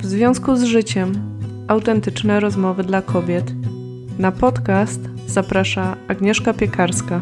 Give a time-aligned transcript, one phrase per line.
[0.00, 1.12] W związku z życiem
[1.68, 3.52] autentyczne rozmowy dla kobiet.
[4.18, 7.20] Na podcast zaprasza Agnieszka Piekarska.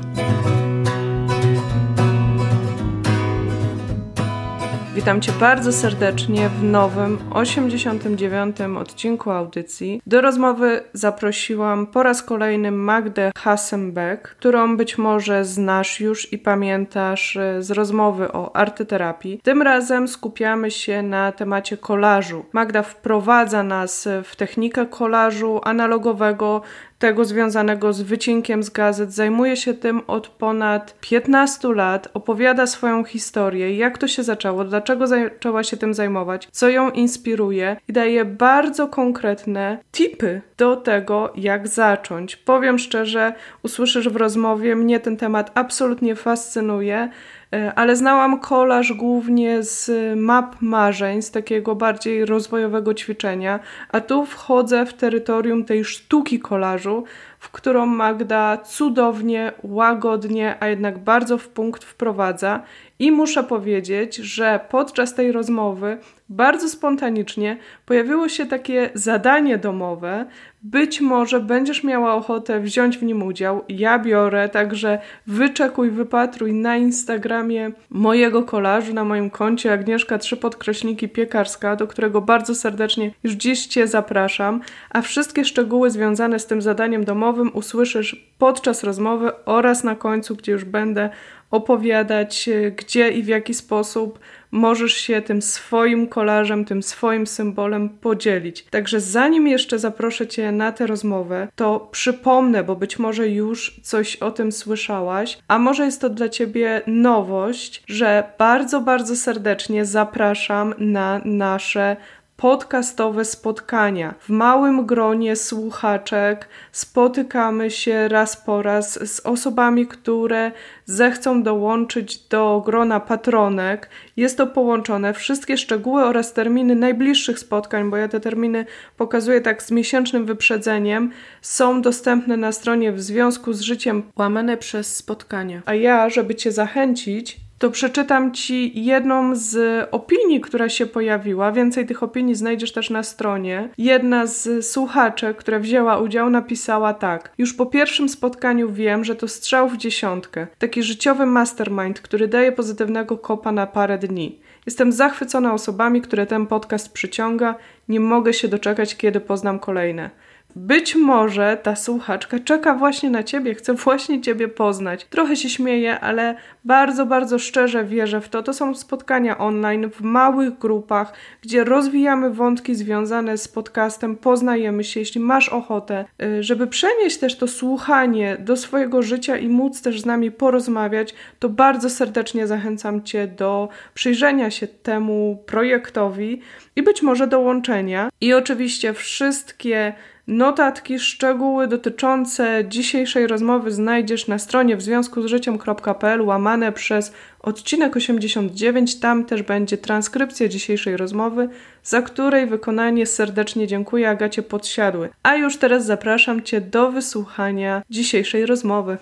[4.99, 8.57] Witam Cię bardzo serdecznie w nowym, 89.
[8.79, 10.03] odcinku audycji.
[10.07, 17.37] Do rozmowy zaprosiłam po raz kolejny Magdę Hassenbeck, którą być może znasz już i pamiętasz
[17.37, 19.41] e, z rozmowy o artyterapii.
[19.43, 22.45] Tym razem skupiamy się na temacie kolażu.
[22.53, 26.63] Magda wprowadza nas w technikę kolażu analogowego,
[26.99, 29.13] tego związanego z wycinkiem z gazet.
[29.13, 35.07] Zajmuje się tym od ponad 15 lat, opowiada swoją historię, jak to się zaczęło, dlaczego
[35.07, 41.69] zaczęła się tym zajmować, co ją inspiruje i daje bardzo konkretne tipy do tego, jak
[41.69, 42.37] zacząć.
[42.37, 47.09] Powiem szczerze, usłyszysz w rozmowie, mnie ten temat absolutnie fascynuje.
[47.55, 53.61] E, ale znałam kolaż głównie z map marzeń, z takiego bardziej rozwojowego ćwiczenia,
[53.93, 57.05] a tu wchodzę w terytorium tej sztuki kolażu,
[57.39, 62.63] w którą Magda cudownie, łagodnie, a jednak bardzo w punkt wprowadza.
[62.99, 70.27] I muszę powiedzieć, że podczas tej rozmowy bardzo spontanicznie pojawiło się takie zadanie domowe.
[70.63, 73.65] Być może będziesz miała ochotę wziąć w nim udział.
[73.69, 81.09] Ja biorę, także wyczekuj, wypatruj na Instagramie mojego kolażu, na moim koncie Agnieszka 3 podkreśniki
[81.09, 84.61] piekarska, do którego bardzo serdecznie już dziś Cię zapraszam.
[84.91, 90.53] A wszystkie szczegóły związane z tym zadaniem domowym usłyszysz podczas rozmowy oraz na końcu, gdzie
[90.53, 91.11] już będę
[91.51, 94.19] opowiadać, e, gdzie i w jaki sposób
[94.51, 98.63] możesz się tym swoim kolarzem, tym swoim symbolem podzielić.
[98.63, 104.17] Także zanim jeszcze zaproszę Cię na tę rozmowę, to przypomnę, bo być może już coś
[104.17, 110.75] o tym słyszałaś, a może jest to dla Ciebie nowość, że bardzo, bardzo serdecznie zapraszam
[110.79, 111.97] na nasze
[112.39, 114.15] podcastowe spotkania.
[114.21, 120.53] W małym gronie słuchaczek spotykamy się raz po raz z osobami, które
[120.85, 123.91] zechcą dołączyć do grona patronek.
[124.17, 125.15] Jest to połączone.
[125.15, 131.11] Wszystkie szczegóły oraz terminy najbliższych spotkań, bo ja te terminy pokazuję tak z miesięcznym wyprzedzeniem,
[131.43, 135.63] są dostępne na stronie w związku z życiem łamane przez spotkania.
[135.67, 141.53] A ja, żeby Cię zachęcić, to przeczytam Ci jedną z opinii, która się pojawiła.
[141.53, 143.69] Więcej tych opinii znajdziesz też na stronie.
[143.79, 147.33] Jedna z słuchaczek, która wzięła udział, napisała tak.
[147.39, 150.47] Już po pierwszym spotkaniu wiem, że to strzał w dziesiątkę.
[150.59, 154.39] Taki życiowy mastermind, który daje pozytywnego kopa na parę dni.
[154.67, 157.55] Jestem zachwycona osobami, które ten podcast przyciąga.
[157.89, 160.11] Nie mogę się doczekać, kiedy poznam kolejne.
[160.59, 165.05] Być może ta słuchaczka czeka właśnie na ciebie, chce właśnie ciebie poznać.
[165.05, 168.43] Trochę się śmieję, ale bardzo, bardzo szczerze wierzę w to.
[168.43, 175.01] To są spotkania online w małych grupach, gdzie rozwijamy wątki związane z podcastem, poznajemy się,
[175.01, 180.01] jeśli masz ochotę, y, żeby przenieść też to słuchanie do swojego życia i móc też
[180.01, 186.41] z nami porozmawiać, to bardzo serdecznie zachęcam cię do przyjrzenia się temu projektowi
[186.77, 188.09] i być może dołączenia.
[188.21, 189.93] I oczywiście wszystkie
[190.29, 197.97] Notatki, szczegóły dotyczące dzisiejszej rozmowy znajdziesz na stronie w związku z życiem.pl łamane przez odcinek
[197.97, 199.01] 89.
[199.01, 201.49] Tam też będzie transkrypcja dzisiejszej rozmowy,
[201.85, 205.09] za której wykonanie serdecznie dziękuję Agacie Podsiadły.
[205.23, 208.97] A już teraz zapraszam Cię do wysłuchania dzisiejszej rozmowy.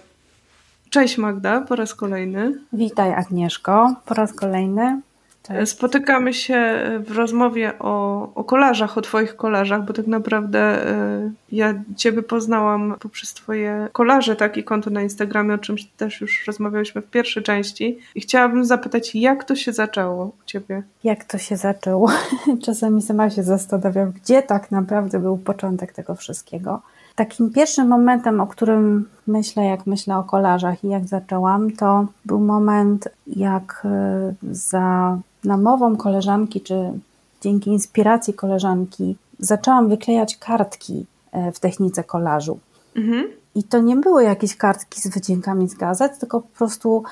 [0.90, 2.58] Cześć Magda, po raz kolejny.
[2.72, 5.00] Witaj Agnieszko, po raz kolejny.
[5.46, 5.72] Cześć.
[5.72, 6.76] Spotykamy się
[7.06, 10.88] w rozmowie o, o kolarzach, o Twoich kolarzach, bo tak naprawdę
[11.26, 16.20] y, ja Ciebie poznałam poprzez Twoje kolarze, tak, i konto na Instagramie, o czym też
[16.20, 17.98] już rozmawialiśmy w pierwszej części.
[18.14, 20.82] I chciałabym zapytać, jak to się zaczęło u Ciebie?
[21.04, 22.10] Jak to się zaczęło?
[22.66, 26.82] Czasami sama się zastanawiam, gdzie tak naprawdę był początek tego wszystkiego.
[27.14, 32.40] Takim pierwszym momentem, o którym myślę, jak myślę o kolarzach i jak zaczęłam, to był
[32.40, 36.92] moment, jak e, za namową koleżanki, czy
[37.40, 42.58] dzięki inspiracji koleżanki, zaczęłam wyklejać kartki e, w technice kolażu.
[42.96, 43.28] Mhm.
[43.54, 47.02] I to nie były jakieś kartki z wycinkami z gazet, tylko po prostu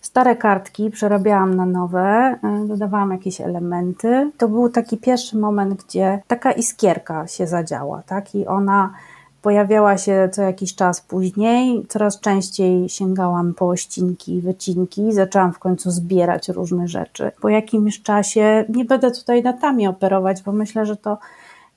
[0.00, 4.30] stare kartki przerabiałam na nowe, e, dodawałam jakieś elementy.
[4.38, 8.34] To był taki pierwszy moment, gdzie taka iskierka się zadziała, tak?
[8.34, 8.94] I ona
[9.44, 11.86] pojawiała się co jakiś czas później.
[11.88, 17.32] Coraz częściej sięgałam po ścinki, wycinki, zaczęłam w końcu zbierać różne rzeczy.
[17.40, 21.18] Po jakimś czasie, nie będę tutaj datami operować, bo myślę, że to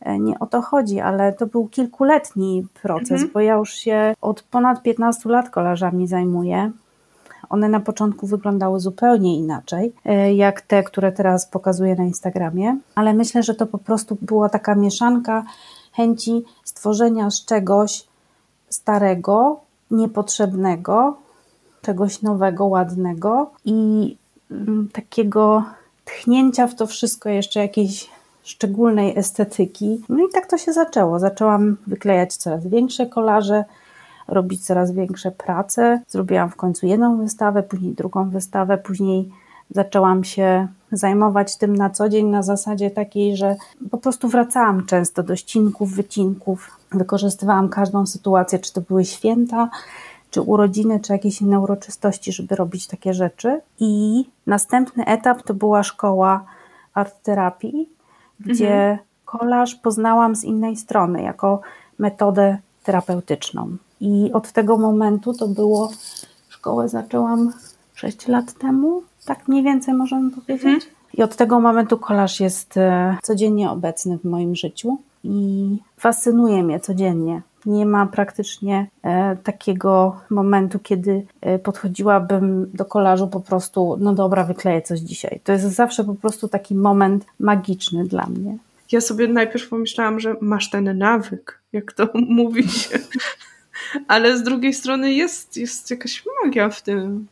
[0.01, 3.29] e, nie o to chodzi, ale to był kilkuletni proces, mhm.
[3.33, 6.71] bo ja już się od ponad 15 lat kolarzami zajmuję.
[7.49, 13.13] One na początku wyglądały zupełnie inaczej, e, jak te, które teraz pokazuję na Instagramie, ale
[13.13, 15.43] myślę, że to po prostu była taka mieszanka
[15.97, 18.07] chęci stworzenia z czegoś
[18.69, 19.59] starego,
[19.91, 21.17] niepotrzebnego,
[21.81, 24.17] czegoś nowego, ładnego i
[24.51, 25.63] mm, takiego
[26.05, 28.09] tchnięcia w to wszystko jeszcze jakiejś
[28.43, 30.01] szczególnej estetyki.
[30.09, 31.19] No i tak to się zaczęło.
[31.19, 33.65] Zaczęłam wyklejać coraz większe kolaże,
[34.27, 36.01] robić coraz większe prace.
[36.07, 39.29] Zrobiłam w końcu jedną wystawę, później drugą wystawę, później
[39.71, 43.55] zaczęłam się zajmować tym na co dzień na zasadzie takiej, że
[43.91, 46.79] po prostu wracałam często do ścinków, wycinków.
[46.91, 49.69] Wykorzystywałam każdą sytuację, czy to były święta,
[50.31, 53.61] czy urodziny, czy jakieś inne uroczystości, żeby robić takie rzeczy.
[53.79, 56.45] I następny etap to była szkoła
[56.93, 57.89] art terapii,
[58.39, 58.97] gdzie mhm.
[59.25, 61.61] kolaż poznałam z innej strony, jako
[61.99, 63.77] metodę terapeutyczną.
[63.99, 65.91] I od tego momentu to było,
[66.49, 67.53] szkołę zaczęłam
[67.93, 70.65] 6 lat temu, tak mniej więcej możemy powiedzieć.
[70.65, 70.91] Mhm.
[71.13, 76.79] I od tego momentu kolaż jest e, codziennie obecny w moim życiu i fascynuje mnie
[76.79, 77.41] codziennie.
[77.65, 84.43] Nie ma praktycznie e, takiego momentu, kiedy e, podchodziłabym do kolażu po prostu, no dobra,
[84.43, 85.39] wykleję coś dzisiaj.
[85.43, 88.57] To jest zawsze po prostu taki moment magiczny dla mnie.
[88.91, 92.07] Ja sobie najpierw pomyślałam, że masz ten nawyk, jak to
[92.39, 92.99] mówi się.
[94.07, 97.27] Ale z drugiej strony jest, jest jakaś magia w tym.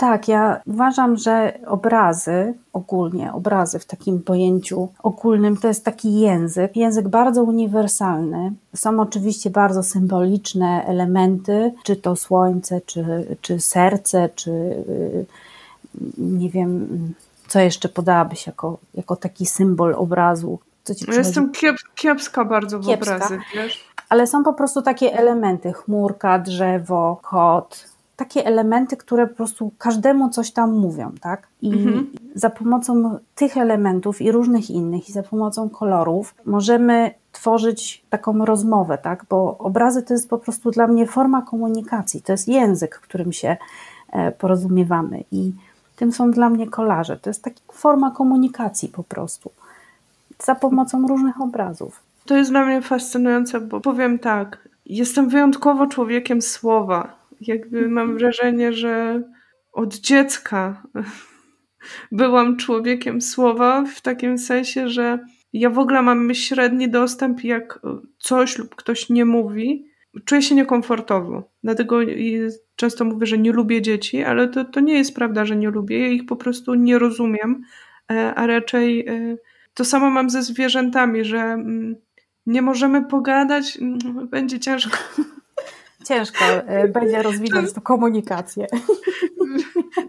[0.00, 6.76] Tak, ja uważam, że obrazy, ogólnie obrazy w takim pojęciu ogólnym, to jest taki język,
[6.76, 8.52] język bardzo uniwersalny.
[8.74, 15.26] Są oczywiście bardzo symboliczne elementy, czy to słońce, czy, czy serce, czy y,
[16.18, 16.88] nie wiem,
[17.48, 20.58] co jeszcze podałabyś jako, jako taki symbol obrazu.
[20.84, 23.14] Co ci Jestem kiep, kiepska bardzo w kiepska.
[23.14, 23.84] obrazy, wiesz?
[24.08, 27.89] Ale są po prostu takie elementy, chmurka, drzewo, kot,
[28.20, 31.46] takie elementy, które po prostu każdemu coś tam mówią, tak?
[31.62, 32.06] I mhm.
[32.34, 38.98] za pomocą tych elementów i różnych innych, i za pomocą kolorów, możemy tworzyć taką rozmowę,
[38.98, 39.24] tak?
[39.30, 43.56] Bo obrazy to jest po prostu dla mnie forma komunikacji, to jest język, którym się
[44.12, 45.24] e, porozumiewamy.
[45.32, 45.52] I
[45.96, 47.16] tym są dla mnie kolarze.
[47.16, 49.50] To jest taka forma komunikacji po prostu.
[50.44, 52.00] Za pomocą różnych obrazów.
[52.26, 58.72] To jest dla mnie fascynujące, bo powiem tak, jestem wyjątkowo człowiekiem słowa jakby mam wrażenie,
[58.72, 59.22] że
[59.72, 60.82] od dziecka
[62.12, 65.18] byłam człowiekiem słowa w takim sensie, że
[65.52, 67.80] ja w ogóle mam średni dostęp, jak
[68.18, 69.90] coś lub ktoś nie mówi,
[70.24, 71.50] czuję się niekomfortowo.
[71.64, 71.98] Dlatego
[72.76, 76.00] często mówię, że nie lubię dzieci, ale to, to nie jest prawda, że nie lubię.
[76.00, 77.62] Ja ich po prostu nie rozumiem,
[78.12, 79.36] e, a raczej e,
[79.74, 81.96] to samo mam ze zwierzętami, że mm,
[82.46, 84.98] nie możemy pogadać, mm, będzie ciężko
[86.04, 88.66] ciężko e, będzie rozwinąć tą komunikację.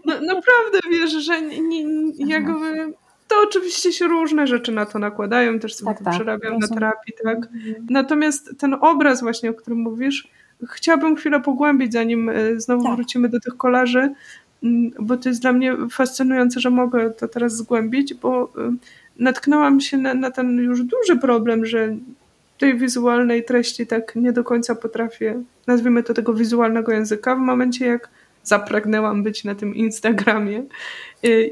[0.04, 1.84] No, naprawdę wiesz, że nie,
[2.26, 2.92] jakby
[3.28, 6.14] to oczywiście się różne rzeczy na to nakładają, też sobie tak, tak.
[6.14, 7.36] przerabiam na terapii, tak.
[7.36, 7.86] Mhm.
[7.90, 10.28] Natomiast ten obraz właśnie, o którym mówisz,
[10.70, 12.94] chciałabym chwilę pogłębić, zanim e, znowu tak.
[12.94, 14.14] wrócimy do tych kolarzy,
[15.00, 18.74] bo to jest dla mnie fascynujące, że mogę to teraz zgłębić, bo e,
[19.18, 21.96] natknęłam się na, na ten już duży problem, że
[22.62, 27.86] tej wizualnej treści tak nie do końca potrafię, nazwijmy to tego wizualnego języka, w momencie
[27.86, 28.08] jak
[28.44, 30.64] zapragnęłam być na tym Instagramie.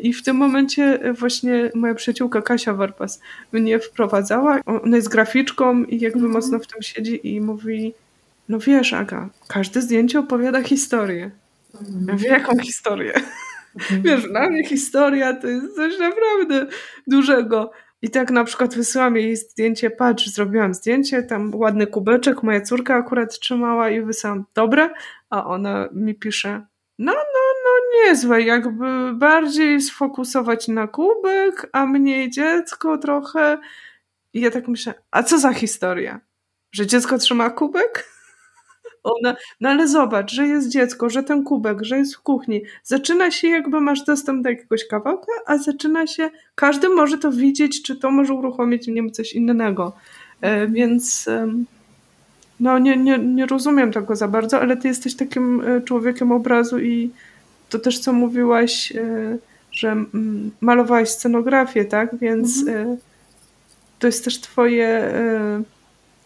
[0.02, 3.20] I w tym momencie właśnie moja przyjaciółka Kasia Warpas
[3.52, 4.60] mnie wprowadzała.
[4.66, 6.32] Ona jest graficzką i jakby mhm.
[6.32, 7.94] mocno w tym siedzi i mówi,
[8.48, 11.30] no wiesz Aga, każde zdjęcie opowiada historię.
[11.80, 12.18] Mhm.
[12.18, 13.12] Ja jaką historię?
[13.74, 14.02] Mhm.
[14.06, 16.66] Wiesz, dla mnie historia to jest coś naprawdę
[17.06, 17.70] dużego.
[18.02, 22.94] I tak na przykład wysyłam jej zdjęcie, patrz, zrobiłam zdjęcie, tam ładny kubeczek, moja córka
[22.94, 24.90] akurat trzymała i wysyłam, dobre,
[25.30, 26.66] a ona mi pisze,
[26.98, 33.58] no, no, no niezłe, jakby bardziej sfokusować na kubek, a mniej dziecko trochę.
[34.32, 36.20] I ja tak myślę, a co za historia?
[36.72, 38.10] Że dziecko trzyma kubek?
[39.02, 42.62] Ona, no ale zobacz, że jest dziecko, że ten kubek, że jest w kuchni.
[42.84, 47.82] Zaczyna się jakby masz dostęp do jakiegoś kawałka, a zaczyna się, każdy może to widzieć,
[47.82, 49.92] czy to może uruchomić w nim coś innego.
[50.40, 51.28] E, więc
[52.60, 56.78] no nie, nie, nie rozumiem tego za bardzo, ale ty jesteś takim e, człowiekiem obrazu
[56.78, 57.10] i
[57.68, 59.38] to też co mówiłaś, e,
[59.72, 60.04] że
[60.60, 62.18] malowałaś scenografię, tak?
[62.18, 62.96] Więc mhm.
[63.98, 65.14] to jest też twoje,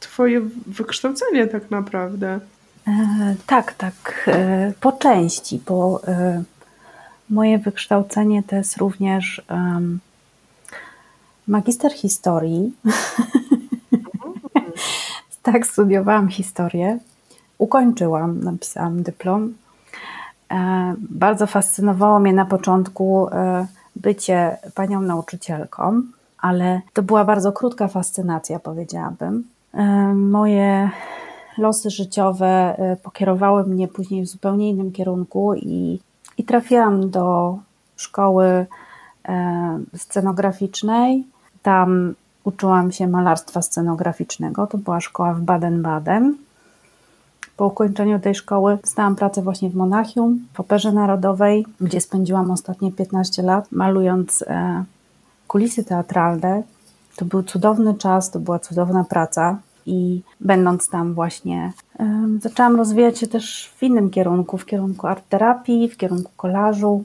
[0.00, 2.40] twoje wykształcenie tak naprawdę.
[2.88, 6.42] E, tak, tak, e, po części, bo e,
[7.30, 9.42] moje wykształcenie to jest również
[11.48, 12.76] magister historii.
[15.42, 16.98] tak, studiowałam historię,
[17.58, 19.54] ukończyłam, napisałam dyplom.
[20.98, 23.28] Bardzo fascynowało mnie na początku
[23.96, 26.02] bycie panią nauczycielką,
[26.38, 29.44] ale to była bardzo krótka fascynacja, powiedziałabym.
[30.14, 30.90] Moje
[31.58, 36.00] losy życiowe pokierowały mnie później w zupełnie innym kierunku i,
[36.38, 37.58] i trafiłam do
[37.96, 38.66] szkoły
[39.96, 41.24] scenograficznej.
[41.62, 44.66] Tam uczyłam się malarstwa scenograficznego.
[44.66, 46.32] To była szkoła w Baden-Baden.
[47.56, 52.92] Po ukończeniu tej szkoły dostałam pracę właśnie w Monachium, w Operze Narodowej, gdzie spędziłam ostatnie
[52.92, 54.84] 15 lat malując e,
[55.48, 56.62] kulisy teatralne.
[57.16, 63.18] To był cudowny czas, to była cudowna praca i będąc tam właśnie e, zaczęłam rozwijać
[63.18, 67.04] się też w innym kierunku, w kierunku art terapii, w kierunku kolażu.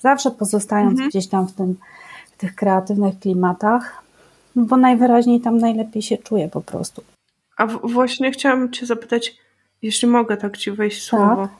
[0.00, 1.10] Zawsze pozostając mhm.
[1.10, 1.76] gdzieś tam w, tym,
[2.32, 4.02] w tych kreatywnych klimatach,
[4.56, 7.04] bo najwyraźniej tam najlepiej się czuję po prostu.
[7.56, 9.36] A właśnie chciałam Cię zapytać,
[9.82, 11.36] jeśli mogę tak ci wejść słowo.
[11.36, 11.50] Tak.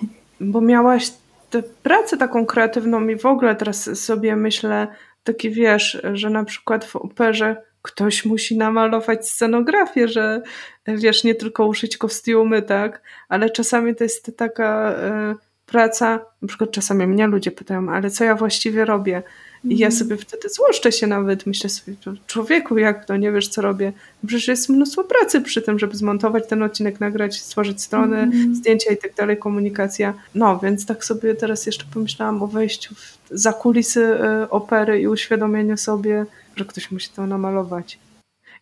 [0.40, 1.12] Bo miałaś
[1.50, 4.88] tę pracę taką kreatywną i w ogóle teraz sobie myślę,
[5.24, 10.42] taki wiesz, że na przykład w operze ktoś musi namalować scenografię, że
[10.86, 14.92] wiesz, nie tylko uszyć kostiumy, tak, ale czasami to jest taka
[15.32, 15.34] y,
[15.66, 19.22] praca, na przykład czasami mnie ludzie pytają, ale co ja właściwie robię?
[19.64, 19.92] I ja mhm.
[19.92, 23.92] sobie wtedy złoszczę się nawet, myślę sobie, człowieku, jak to, nie wiesz co robię.
[24.26, 28.54] Przecież jest mnóstwo pracy przy tym, żeby zmontować ten odcinek, nagrać, stworzyć strony, mm.
[28.54, 30.14] zdjęcia i tak dalej, komunikacja.
[30.34, 34.00] No, więc tak sobie teraz jeszcze pomyślałam o wejściu w, za kulisy
[34.44, 37.98] y, opery i uświadomieniu sobie, że ktoś musi to namalować.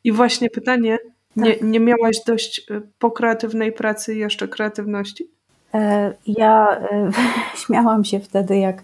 [0.04, 1.44] I właśnie pytanie, tak.
[1.44, 5.28] nie, nie miałaś dość y, po kreatywnej pracy i jeszcze kreatywności?
[5.74, 7.10] E, ja e,
[7.66, 8.82] śmiałam się wtedy, jak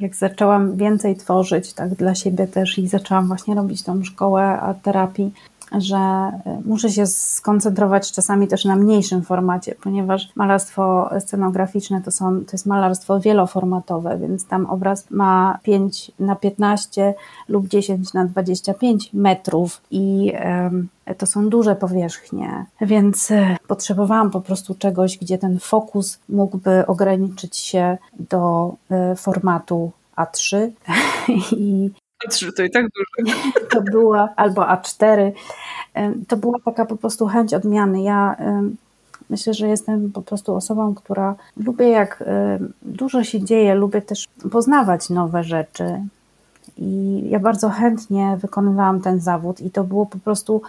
[0.00, 5.32] jak zaczęłam więcej tworzyć, tak dla siebie też i zaczęłam właśnie robić tą szkołę terapii,
[5.78, 12.44] że e, muszę się skoncentrować czasami też na mniejszym formacie, ponieważ malarstwo scenograficzne to, są,
[12.44, 17.14] to jest malarstwo wieloformatowe, więc tam obraz ma 5 na 15
[17.48, 20.32] lub 10 na 25 metrów i
[21.18, 27.56] to są duże powierzchnie, więc e, potrzebowałam po prostu czegoś, gdzie ten fokus mógłby ograniczyć
[27.56, 30.70] się do e, formatu A3
[31.56, 31.90] i
[32.26, 33.32] A3 to i tak duże.
[33.70, 35.32] To była, albo A4.
[36.28, 38.02] To była taka po prostu chęć odmiany.
[38.02, 38.36] Ja
[39.30, 42.24] myślę, że jestem po prostu osobą, która lubię jak
[42.82, 46.00] dużo się dzieje, lubię też poznawać nowe rzeczy.
[46.78, 50.62] I ja bardzo chętnie wykonywałam ten zawód i to było po prostu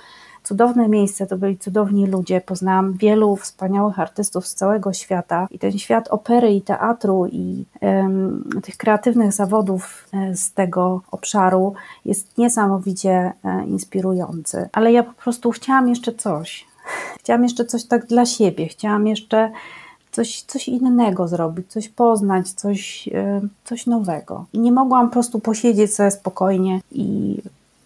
[0.50, 2.41] cudowne miejsce, to byli cudowni ludzie.
[2.41, 8.50] Poznałam wielu wspaniałych artystów z całego świata i ten świat opery i teatru i um,
[8.63, 11.74] tych kreatywnych zawodów e, z tego obszaru
[12.06, 14.70] jest niesamowicie e, inspirujący.
[14.72, 16.65] Ale ja po prostu chciałam jeszcze coś.
[17.20, 19.51] Chciałam jeszcze coś tak dla siebie, chciałam jeszcze
[20.12, 24.46] coś, coś innego zrobić, coś poznać, coś, e, coś nowego.
[24.53, 27.38] Nie mogłam po prostu posiedzieć sobie spokojnie i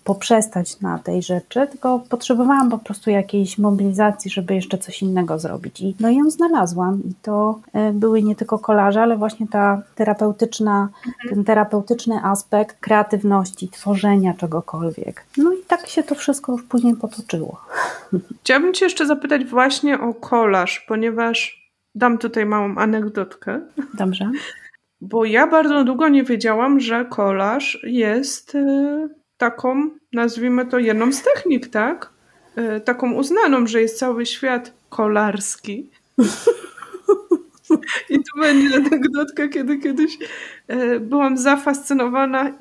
[0.04, 5.82] poprzestać na tej rzeczy, tylko potrzebowałam po prostu jakiejś mobilizacji, żeby jeszcze coś innego zrobić.
[5.82, 9.82] I no i ją znalazłam i to e, były nie tylko kolaże, ale właśnie ta
[9.96, 11.36] terapeutyczna, mhm.
[11.36, 15.26] ten terapeutyczny aspekt kreatywności, tworzenia czegokolwiek.
[15.38, 17.62] No i tak się to wszystko już później potoczyło.
[18.42, 21.64] Chciałabym Cię jeszcze zapytać właśnie o kolaż, ponieważ
[21.96, 23.62] dam tutaj małą anegdotkę.
[23.94, 24.32] Dobrze.
[25.02, 29.10] Bo ja bardzo długo nie wiedziałam, że kolaż jest e,
[29.44, 32.10] taką, nazwijmy to, jedną z technik, tak?
[32.56, 35.90] E, taką uznaną, że jest cały świat kolarski.
[38.10, 40.18] I tu będzie anegdotka, kiedy kiedyś
[40.68, 42.48] e, byłam zafascynowana.
[42.50, 42.54] E,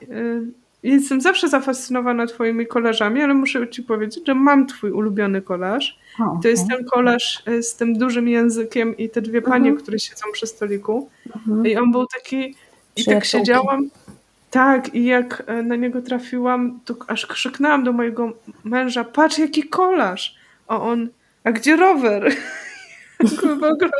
[0.83, 5.99] jestem zawsze zafascynowana twoimi kolarzami, ale muszę ci powiedzieć, że mam twój ulubiony kolarz.
[6.15, 6.43] Okay.
[6.43, 9.83] To jest ten kolarz z tym dużym językiem i te dwie panie, uh -huh.
[9.83, 11.11] które siedzą przy stoliku.
[11.27, 11.69] Uh -huh.
[11.69, 12.55] I on był taki...
[12.97, 13.91] I tak siedziałam...
[14.53, 18.33] Tak, i jak e, na niego trafiłam, to aż krzyknęłam do mojego
[18.65, 20.37] męża, patrz jaki kolarz!
[20.69, 21.09] A on,
[21.45, 22.33] a gdzie rower?
[23.61, 23.91] w ogóle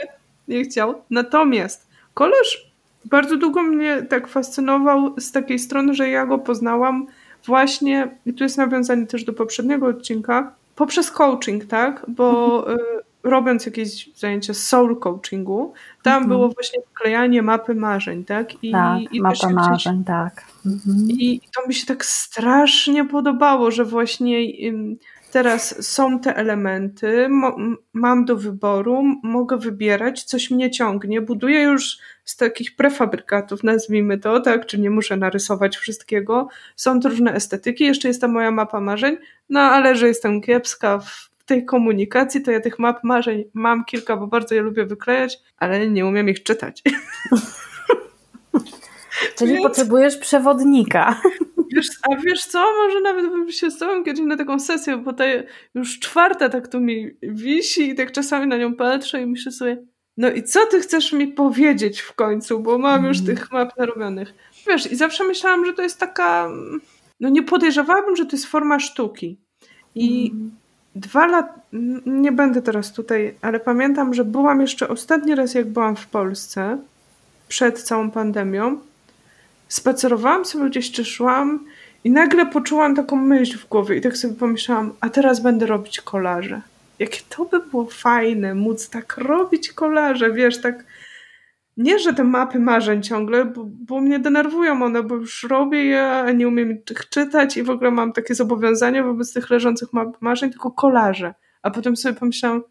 [0.49, 1.03] nie chciał.
[1.11, 2.73] Natomiast kolarz
[3.05, 7.07] bardzo długo mnie tak fascynował z takiej strony, że ja go poznałam
[7.47, 12.05] właśnie, i tu jest nawiązanie też do poprzedniego odcinka, poprzez coaching, tak?
[12.09, 12.79] Bo mhm.
[12.79, 16.29] e, robiąc jakieś zajęcia soul coachingu, tam mhm.
[16.29, 18.65] było właśnie wklejanie mapy marzeń, tak?
[18.65, 20.07] I, tak, i mapa marzeń, gdzieś...
[20.07, 20.45] tak.
[20.67, 21.09] Mhm.
[21.11, 24.39] I to mi się tak strasznie podobało, że właśnie
[25.33, 27.29] teraz są te elementy,
[27.93, 34.41] mam do wyboru, mogę wybierać, coś mnie ciągnie, buduję już z takich prefabrykatów, nazwijmy to,
[34.41, 36.49] tak, czy nie muszę narysować wszystkiego.
[36.77, 39.17] Są różne estetyki, jeszcze jest ta moja mapa marzeń,
[39.49, 43.85] no ale że jestem kiepska w w tej komunikacji, to ja tych map marzeń mam
[43.85, 46.83] kilka, bo bardzo je lubię wyklejać, ale nie umiem ich czytać.
[49.39, 49.63] Czyli Więc...
[49.63, 51.21] potrzebujesz przewodnika.
[51.77, 55.13] Wiesz, a wiesz co, może nawet bym się z tobą kiedyś na taką sesję, bo
[55.13, 55.25] ta
[55.75, 59.85] już czwarta tak tu mi wisi i tak czasami na nią patrzę i myślę sobie,
[60.17, 63.27] no i co ty chcesz mi powiedzieć w końcu, bo mam już mm.
[63.27, 64.35] tych map narobionych.
[64.67, 66.51] Wiesz, i zawsze myślałam, że to jest taka,
[67.21, 69.41] no nie podejrzewałabym, że to jest forma sztuki.
[69.95, 70.62] I mm.
[70.95, 71.55] Dwa lata,
[72.07, 76.79] nie będę teraz tutaj, ale pamiętam, że byłam jeszcze ostatni raz, jak byłam w Polsce,
[77.49, 78.79] przed całą pandemią,
[79.69, 81.65] spacerowałam sobie gdzieś czy szłam
[82.05, 86.01] i nagle poczułam taką myśl w głowie i tak sobie pomyślałam, a teraz będę robić
[86.01, 86.61] kolaże.
[86.99, 90.85] Jakie to by było fajne, móc tak robić kolaże, wiesz, tak
[91.77, 96.25] nie, że te mapy marzeń ciągle, bo, bo mnie denerwują one, bo już robię je,
[96.35, 100.51] nie umiem ich czytać i w ogóle mam takie zobowiązania wobec tych leżących map marzeń,
[100.51, 101.35] tylko kolaże.
[101.63, 102.63] A potem sobie pomyślałam,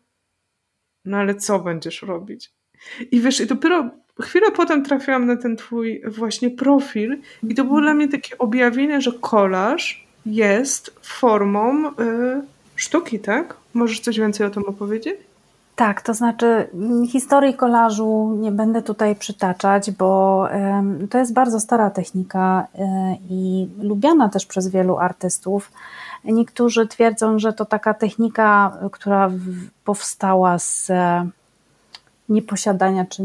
[1.06, 2.52] no ale co będziesz robić?
[3.12, 3.90] I wiesz, i dopiero
[4.22, 7.18] chwilę potem trafiłam na ten twój właśnie profil
[7.50, 11.92] i to było dla mnie takie objawienie, że kolaż jest formą y,
[12.76, 13.58] sztuki, tak?
[13.74, 15.31] Możesz coś więcej o tym opowiedzieć?
[15.82, 16.68] Tak, to znaczy
[17.10, 20.48] historii kolażu nie będę tutaj przytaczać, bo
[21.10, 22.80] to jest bardzo stara technika y,
[23.30, 25.72] i lubiana też przez wielu artystów.
[26.24, 29.32] Niektórzy twierdzą, że to taka technika, która
[29.86, 30.92] powstała z
[32.30, 33.24] nieposiadania czy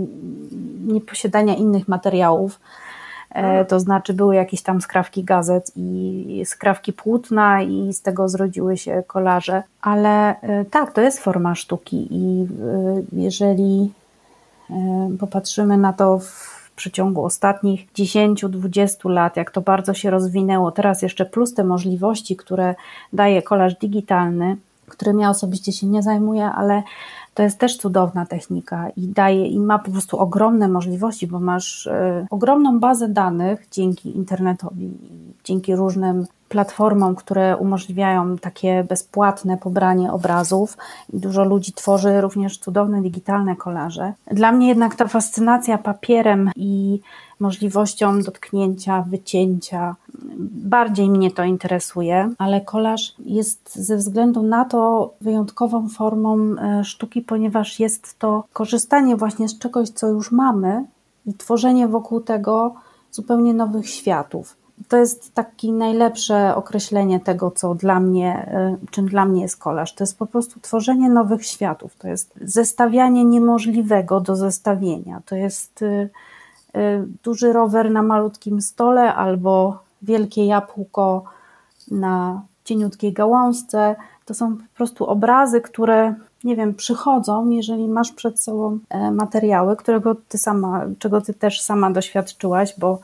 [0.86, 2.60] nieposiadania innych materiałów.
[3.36, 8.76] E, to znaczy były jakieś tam skrawki gazet i skrawki płótna i z tego zrodziły
[8.76, 9.62] się kolaże.
[9.82, 13.92] Ale e, tak, to jest forma sztuki i e, jeżeli
[15.20, 21.26] popatrzymy na to w przeciągu ostatnich 10-20 lat, jak to bardzo się rozwinęło, teraz jeszcze
[21.26, 22.74] plus te możliwości, które
[23.12, 24.56] daje kolaż digitalny,
[24.88, 26.82] którym ja osobiście się nie zajmuję, ale
[27.36, 31.86] to jest też cudowna technika i daje i ma po prostu ogromne możliwości, bo masz
[31.86, 34.90] y, ogromną bazę danych dzięki internetowi,
[35.44, 40.76] dzięki różnym platformom, które umożliwiają takie bezpłatne pobranie obrazów
[41.12, 44.12] i dużo ludzi tworzy również cudowne digitalne kolaże.
[44.30, 47.00] Dla mnie jednak ta fascynacja papierem i
[47.40, 49.96] możliwością dotknięcia, wycięcia,
[50.50, 57.22] bardziej mnie to interesuje, ale kolaż jest ze względu na to wyjątkową formą e, sztuki,
[57.22, 60.84] ponieważ jest to korzystanie właśnie z czegoś, co już mamy
[61.26, 62.74] i tworzenie wokół tego
[63.10, 64.56] zupełnie nowych światów
[64.88, 68.52] to jest takie najlepsze określenie tego, co dla mnie,
[68.84, 69.94] y, czym dla mnie jest kolaż.
[69.94, 71.96] To jest po prostu tworzenie nowych światów.
[71.96, 75.22] To jest zestawianie niemożliwego do zestawienia.
[75.26, 76.10] To jest y,
[77.22, 81.24] duży rower na malutkim stole albo wielkie jabłko
[81.90, 83.96] na cieniutkiej gałązce.
[84.24, 89.76] To są po prostu obrazy, które nie wiem, przychodzą, jeżeli masz przed sobą e, materiały,
[89.76, 92.98] którego ty sama, czego ty też sama doświadczyłaś, bo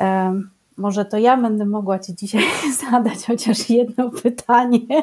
[0.00, 0.34] e,
[0.76, 2.42] może to ja będę mogła Ci dzisiaj
[2.90, 5.02] zadać chociaż jedno pytanie,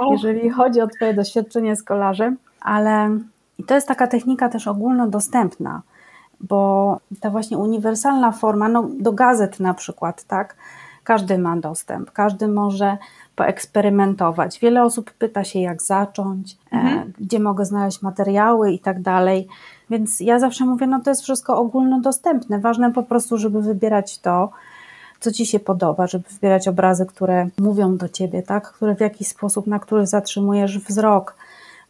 [0.00, 0.12] o.
[0.12, 3.18] jeżeli chodzi o Twoje doświadczenie z kolarzem, ale
[3.58, 5.82] i to jest taka technika też ogólnodostępna,
[6.40, 10.56] bo ta właśnie uniwersalna forma, no do gazet na przykład, tak,
[11.04, 12.96] każdy ma dostęp, każdy może
[13.36, 14.60] poeksperymentować.
[14.60, 17.12] Wiele osób pyta się, jak zacząć, e, mhm.
[17.18, 19.48] gdzie mogę znaleźć materiały i tak dalej.
[19.90, 22.58] Więc ja zawsze mówię, no to jest wszystko ogólnodostępne.
[22.58, 24.50] Ważne po prostu, żeby wybierać to,
[25.20, 28.72] co Ci się podoba, żeby wybierać obrazy, które mówią do Ciebie, tak?
[28.72, 31.36] które w jakiś sposób, na których zatrzymujesz wzrok,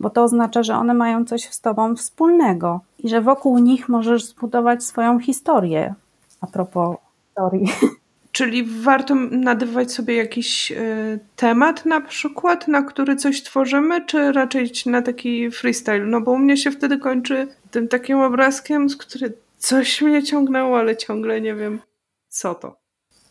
[0.00, 4.24] bo to oznacza, że one mają coś z Tobą wspólnego i że wokół nich możesz
[4.24, 5.94] zbudować swoją historię.
[6.40, 6.96] A propos
[7.28, 7.68] historii.
[8.32, 14.72] Czyli warto nadawać sobie jakiś y, temat na przykład, na który coś tworzymy, czy raczej
[14.86, 16.06] na taki freestyle?
[16.06, 20.78] No bo u mnie się wtedy kończy tym takim obrazkiem, z którym coś mnie ciągnęło,
[20.78, 21.80] ale ciągle nie wiem
[22.28, 22.85] co to.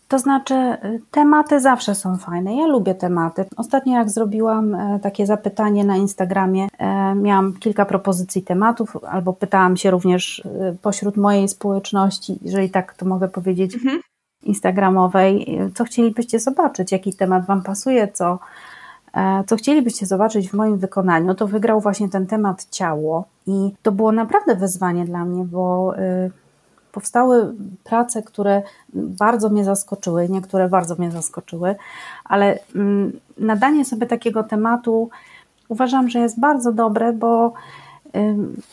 [0.08, 2.56] To znaczy, y, tematy zawsze są fajne.
[2.56, 3.46] Ja lubię tematy.
[3.58, 9.78] Ostatnio, jak zrobiłam e, takie zapytanie na Instagramie, e, miałam kilka propozycji tematów, albo pytałam
[9.78, 14.02] się również y, pośród mojej społeczności, jeżeli tak to mogę powiedzieć, mhm.
[14.44, 18.40] Instagramowej, co chcielibyście zobaczyć, jaki temat Wam pasuje, co,
[19.14, 21.36] e, co chcielibyście zobaczyć w moim wykonaniu.
[21.36, 26.32] To wygrał właśnie ten temat ciało, i to było naprawdę wyzwanie dla mnie, bo y,
[26.96, 27.54] powstały
[27.84, 28.62] prace, które
[28.94, 31.76] bardzo mnie zaskoczyły, niektóre bardzo mnie zaskoczyły,
[32.24, 35.10] ale mm, nadanie sobie takiego tematu
[35.70, 37.54] uważam, że jest bardzo dobre, bo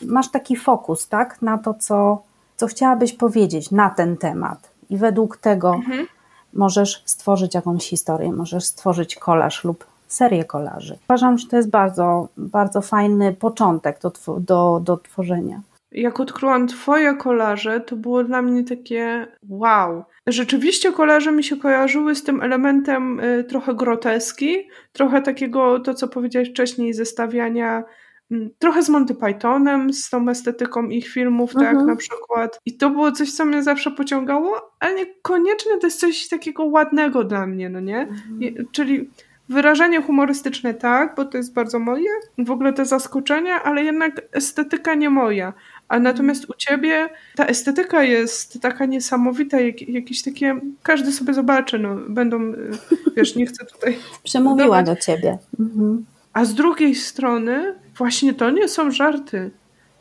[0.01, 2.21] masz taki fokus, tak, na to, co,
[2.55, 6.07] co chciałabyś powiedzieć na ten temat i według tego mhm.
[6.53, 10.97] możesz stworzyć jakąś historię, możesz stworzyć kolaż lub serię kolaży.
[11.09, 15.61] Uważam, że to jest bardzo, bardzo fajny początek do, do, do tworzenia.
[15.93, 20.03] Jak odkryłam Twoje kolaże, to było dla mnie takie wow.
[20.27, 26.07] Rzeczywiście kolaże mi się kojarzyły z tym elementem y, trochę groteski, trochę takiego, to co
[26.07, 27.83] powiedziałeś wcześniej, zestawiania
[28.31, 31.87] mm, trochę z Monty Pythonem, z tą estetyką ich filmów, tak mhm.
[31.87, 32.59] na przykład.
[32.65, 37.23] I to było coś, co mnie zawsze pociągało, ale niekoniecznie to jest coś takiego ładnego
[37.23, 37.99] dla mnie, no nie?
[37.99, 38.67] Mhm.
[38.71, 39.09] Czyli
[39.49, 44.95] Wyrażenie humorystyczne tak, bo to jest bardzo moje, w ogóle te zaskoczenia, ale jednak estetyka
[44.95, 45.53] nie moja.
[45.87, 51.79] A natomiast u ciebie ta estetyka jest taka niesamowita, jak, jakieś takie, każdy sobie zobaczy,
[51.79, 52.53] no będą,
[53.17, 53.97] wiesz, nie chcę tutaj...
[54.23, 55.37] Przemówiła do ciebie.
[55.59, 56.05] Mhm.
[56.33, 59.51] A z drugiej strony właśnie to nie są żarty.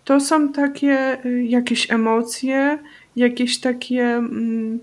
[0.04, 2.78] To są takie y, jakieś emocje,
[3.16, 4.04] jakieś takie...
[4.04, 4.80] Mm,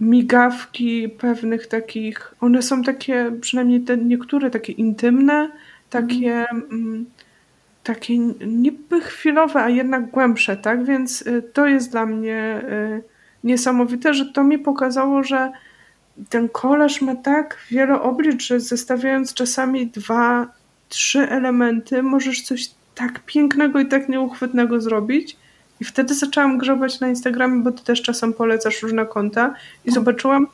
[0.00, 5.48] migawki pewnych takich, one są takie, przynajmniej te niektóre takie intymne,
[5.90, 7.06] takie, mm,
[7.84, 10.84] takie niby chwilowe, a jednak głębsze, tak?
[10.84, 13.02] Więc y, to jest dla mnie y,
[13.44, 15.52] niesamowite, że to mi pokazało, że
[16.28, 20.46] ten kolarz ma tak wiele oblicz, że zestawiając czasami dwa,
[20.88, 25.36] trzy elementy, możesz coś tak pięknego i tak nieuchwytnego zrobić,
[25.80, 30.46] i wtedy zaczęłam grzebać na Instagramie, bo ty też czasem polecasz różne konta i zobaczyłam,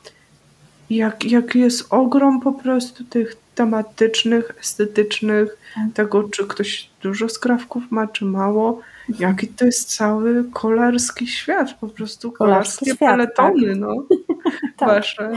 [0.89, 5.93] jak, jak jest ogrom po prostu tych tematycznych, estetycznych, tak.
[5.93, 8.79] tego, czy ktoś dużo skrawków ma, czy mało.
[9.19, 13.79] Jaki to jest cały kolarski świat, po prostu kolarskie świat, peletony, tak.
[13.79, 13.95] no,
[14.77, 14.89] tak.
[14.89, 15.31] wasze.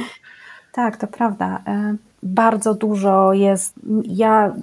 [0.73, 1.63] Tak, to prawda.
[1.67, 3.75] E, bardzo dużo jest.
[4.05, 4.55] Ja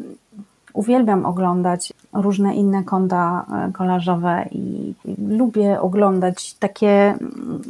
[0.73, 4.93] Uwielbiam oglądać różne inne konta e, kolażowe i
[5.27, 7.61] lubię oglądać takie mm,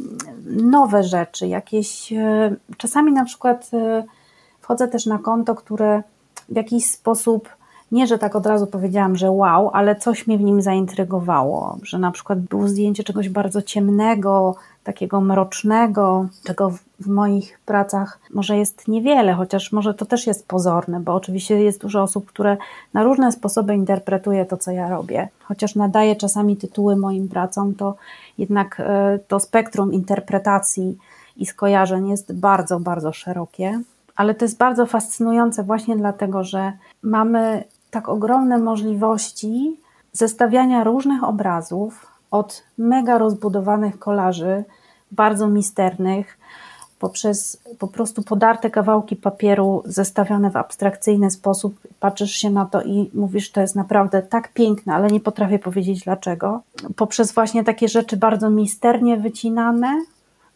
[0.46, 2.12] nowe rzeczy, jakieś.
[2.12, 3.70] E, czasami na przykład
[4.62, 6.02] wchodzę też na konto, które
[6.48, 7.48] w jakiś sposób
[7.92, 11.98] nie, że tak od razu powiedziałam, że wow, ale coś mnie w nim zaintrygowało, że
[11.98, 16.70] na przykład było zdjęcie czegoś bardzo ciemnego, takiego mrocznego, czego
[17.00, 21.80] w, moich pracach może jest niewiele, chociaż może to też jest pozorne, bo oczywiście jest
[21.80, 22.56] dużo osób, które
[22.94, 25.28] na różne sposoby interpretuje to, co ja robię.
[25.44, 27.94] Chociaż nadaję czasami tytuły moim pracom, to
[28.38, 30.98] jednak e, to spektrum interpretacji
[31.36, 33.80] i skojarzeń jest bardzo, bardzo szerokie.
[34.16, 36.72] Ale to jest bardzo fascynujące właśnie dlatego, że
[37.02, 39.76] mamy tak ogromne możliwości
[40.12, 44.64] zestawiania różnych obrazów, od mega rozbudowanych kolaży,
[45.10, 46.38] bardzo misternych,
[46.98, 51.74] poprzez po prostu podarte kawałki papieru zestawione w abstrakcyjny sposób.
[52.00, 56.04] Patrzysz się na to i mówisz, to jest naprawdę tak piękne, ale nie potrafię powiedzieć
[56.04, 56.60] dlaczego.
[56.96, 60.04] Poprzez właśnie takie rzeczy bardzo misternie wycinane,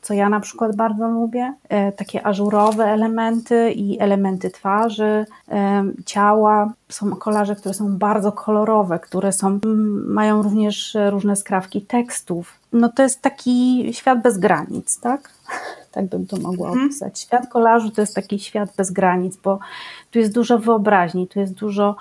[0.07, 1.55] co ja na przykład bardzo lubię.
[1.69, 6.73] E, takie ażurowe elementy i elementy twarzy, e, ciała.
[6.89, 9.61] Są kolaże, które są bardzo kolorowe, które są,
[10.07, 12.61] mają również różne skrawki tekstów.
[12.73, 15.31] No to jest taki świat bez granic, tak?
[15.93, 16.87] Tak bym to mogła mhm.
[16.87, 17.21] opisać.
[17.21, 19.59] Świat kolażu to jest taki świat bez granic, bo
[20.11, 21.97] tu jest dużo wyobraźni, tu jest dużo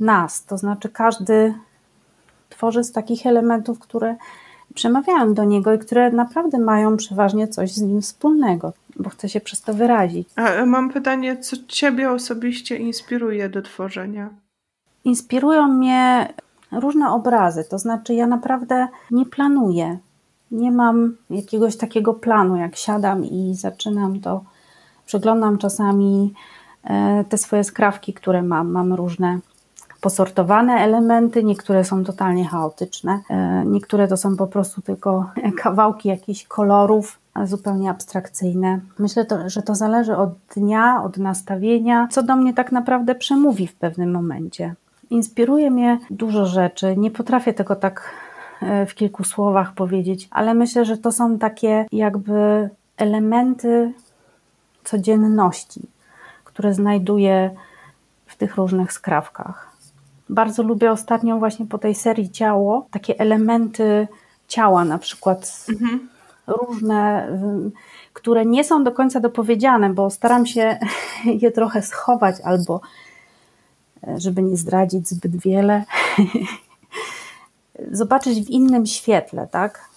[0.00, 0.44] nas.
[0.44, 1.54] To znaczy każdy
[2.48, 4.16] tworzy z takich elementów, które
[4.74, 9.40] przemawiają do niego i które naprawdę mają przeważnie coś z nim wspólnego, bo chcę się
[9.40, 10.28] przez to wyrazić.
[10.36, 14.30] A mam pytanie, co Ciebie osobiście inspiruje do tworzenia?
[15.04, 16.28] Inspirują mnie
[16.72, 19.98] różne obrazy, to znaczy ja naprawdę nie planuję.
[20.50, 24.44] Nie mam jakiegoś takiego planu, jak siadam i zaczynam to,
[25.06, 26.34] przeglądam czasami
[26.84, 28.70] e, te swoje skrawki, które mam.
[28.70, 29.38] Mam różne
[30.00, 35.30] posortowane elementy, niektóre są totalnie chaotyczne, e, niektóre to są po prostu tylko
[35.62, 38.80] kawałki jakichś kolorów, zupełnie abstrakcyjne.
[38.98, 43.66] Myślę, to, że to zależy od dnia, od nastawienia, co do mnie tak naprawdę przemówi
[43.66, 44.74] w pewnym momencie.
[45.10, 48.10] Inspiruje mnie dużo rzeczy, nie potrafię tego tak
[48.62, 53.92] e, w kilku słowach powiedzieć, ale myślę, że to są takie jakby elementy
[54.84, 55.82] codzienności,
[56.44, 57.50] które znajduję
[58.26, 59.67] w tych różnych skrawkach.
[60.30, 64.08] Bardzo lubię ostatnio właśnie po tej serii ciało, takie elementy
[64.48, 66.08] ciała, na przykład mhm.
[66.46, 67.28] różne,
[68.12, 70.78] które nie są do końca dopowiedziane, bo staram się
[71.42, 72.80] je trochę schować albo
[74.08, 75.84] e, żeby nie zdradzić zbyt wiele,
[77.92, 79.87] zobaczyć w innym świetle, tak?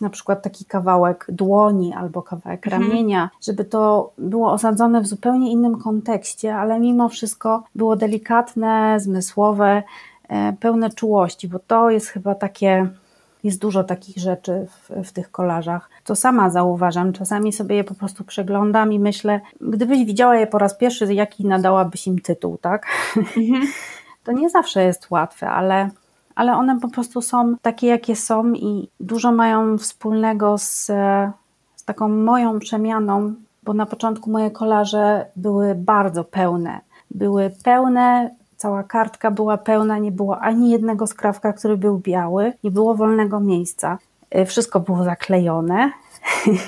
[0.00, 2.82] Na przykład taki kawałek dłoni albo kawałek mhm.
[2.82, 9.82] ramienia, żeby to było osadzone w zupełnie innym kontekście, ale mimo wszystko było delikatne, zmysłowe,
[10.28, 12.88] e, pełne czułości, bo to jest chyba takie
[13.44, 15.90] jest dużo takich rzeczy w, w, tych kolażach.
[16.04, 17.12] To sama zauważam.
[17.12, 21.46] Czasami sobie je po prostu przeglądam i myślę, gdybyś widziała je po raz pierwszy, jaki
[21.46, 22.86] nadałabyś im tytuł, tak?
[23.16, 23.62] Mhm.
[24.24, 25.90] to nie zawsze jest łatwe, ale,
[26.34, 30.86] ale one po prostu są takie, jakie są i dużo mają wspólnego z,
[31.76, 36.80] z taką moją przemianą, bo na początku moje kolaże były bardzo pełne.
[37.10, 42.70] Były pełne cała kartka była pełna, nie było ani jednego skrawka, który był biały, nie
[42.70, 43.98] było wolnego miejsca.
[44.36, 45.90] Y, wszystko było zaklejone.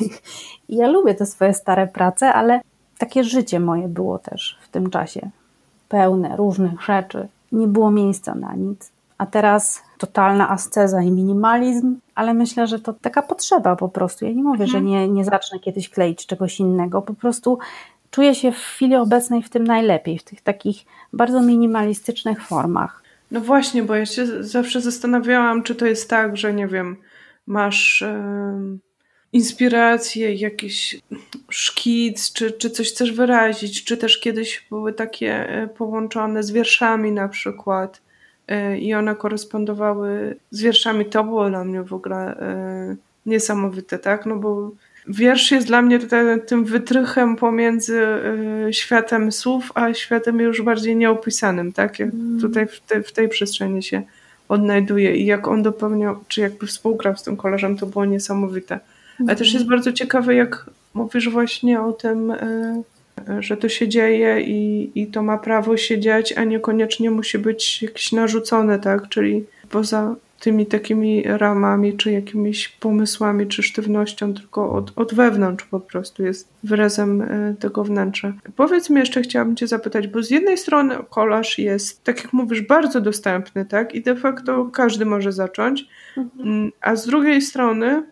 [0.69, 2.61] Ja lubię te swoje stare prace, ale
[2.99, 5.31] takie życie moje było też w tym czasie.
[5.89, 7.29] Pełne różnych rzeczy.
[7.53, 8.91] Nie było miejsca na nic.
[9.19, 14.25] A teraz totalna asceza i minimalizm, ale myślę, że to taka potrzeba po prostu.
[14.25, 14.71] Ja nie mówię, mhm.
[14.71, 17.03] że nie, nie zacznę kiedyś kleić czegoś innego.
[17.03, 17.59] Po prostu
[18.11, 23.03] czuję się w chwili obecnej w tym najlepiej, w tych takich bardzo minimalistycznych formach.
[23.31, 26.97] No właśnie, bo ja się zawsze zastanawiałam, czy to jest tak, że nie wiem,
[27.47, 28.23] masz e,
[29.33, 31.01] inspirację, jakiś
[31.49, 37.13] szkic, czy, czy coś chcesz wyrazić, czy też kiedyś były takie e, połączone z wierszami
[37.13, 38.06] na przykład
[38.79, 41.05] i one korespondowały z wierszami.
[41.05, 44.27] To było dla mnie w ogóle e, niesamowite, tak?
[44.27, 44.71] No bo
[45.09, 48.07] wiersz jest dla mnie tutaj tym wytrychem pomiędzy
[48.69, 51.99] y, światem słów, a światem już bardziej nieopisanym, tak?
[51.99, 52.41] Jak mm.
[52.41, 54.03] tutaj w, te, w tej przestrzeni się
[54.49, 58.81] odnajduje i jak on dopełniał, czy jakby współgrał z tym kolarzem, to było niesamowite.
[59.21, 59.69] Ale też jest mhm.
[59.69, 62.33] bardzo ciekawe, jak mówisz właśnie o tym,
[63.39, 67.83] że to się dzieje i, i to ma prawo się dziać, a niekoniecznie musi być
[67.83, 69.09] jakieś narzucone, tak?
[69.09, 75.81] Czyli poza tymi takimi ramami, czy jakimiś pomysłami, czy sztywnością, tylko od, od wewnątrz po
[75.81, 78.33] prostu jest wyrazem e, tego wnętrza.
[78.57, 82.61] Powiedz mi jeszcze, chciałabym Cię zapytać, bo z jednej strony kolaż jest, tak jak mówisz,
[82.61, 83.95] bardzo dostępny, tak?
[83.95, 85.85] I de facto każdy może zacząć,
[86.17, 86.49] mhm.
[86.49, 88.03] Mm, a z drugiej strony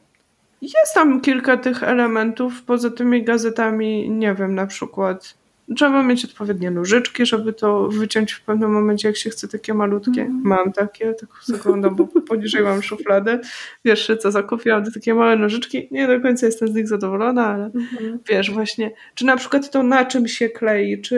[0.64, 5.34] jest tam kilka tych elementów, poza tymi gazetami, nie wiem, na przykład
[5.76, 10.22] Trzeba mieć odpowiednie nożyczki, żeby to wyciąć w pewnym momencie, jak się chce takie malutkie.
[10.22, 10.40] Mm.
[10.44, 13.40] Mam takie, tak zaglądam, bo poniżej mam szufladę.
[13.84, 15.88] Wiesz, co zakupiłam, to takie małe nożyczki.
[15.90, 18.18] Nie do końca jestem z nich zadowolona, ale mm.
[18.28, 21.14] wiesz, właśnie, czy na przykład to na czym się klei, czy,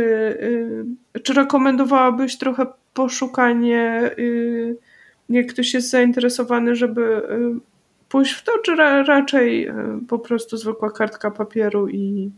[1.15, 4.77] yy, czy rekomendowałabyś trochę poszukanie, yy,
[5.29, 7.61] jak ktoś jest zainteresowany, żeby yy,
[8.09, 9.75] pójść w to, czy ra raczej y,
[10.09, 12.31] po prostu zwykła kartka papieru i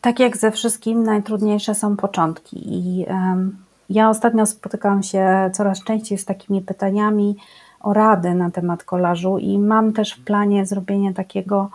[0.00, 2.56] tak jak ze wszystkim, najtrudniejsze są początki.
[2.66, 3.56] I um,
[3.90, 7.36] ja ostatnio spotykałam się coraz częściej z takimi pytaniami
[7.80, 11.70] o rady na temat kolażu, i mam też w planie zrobienie takiego,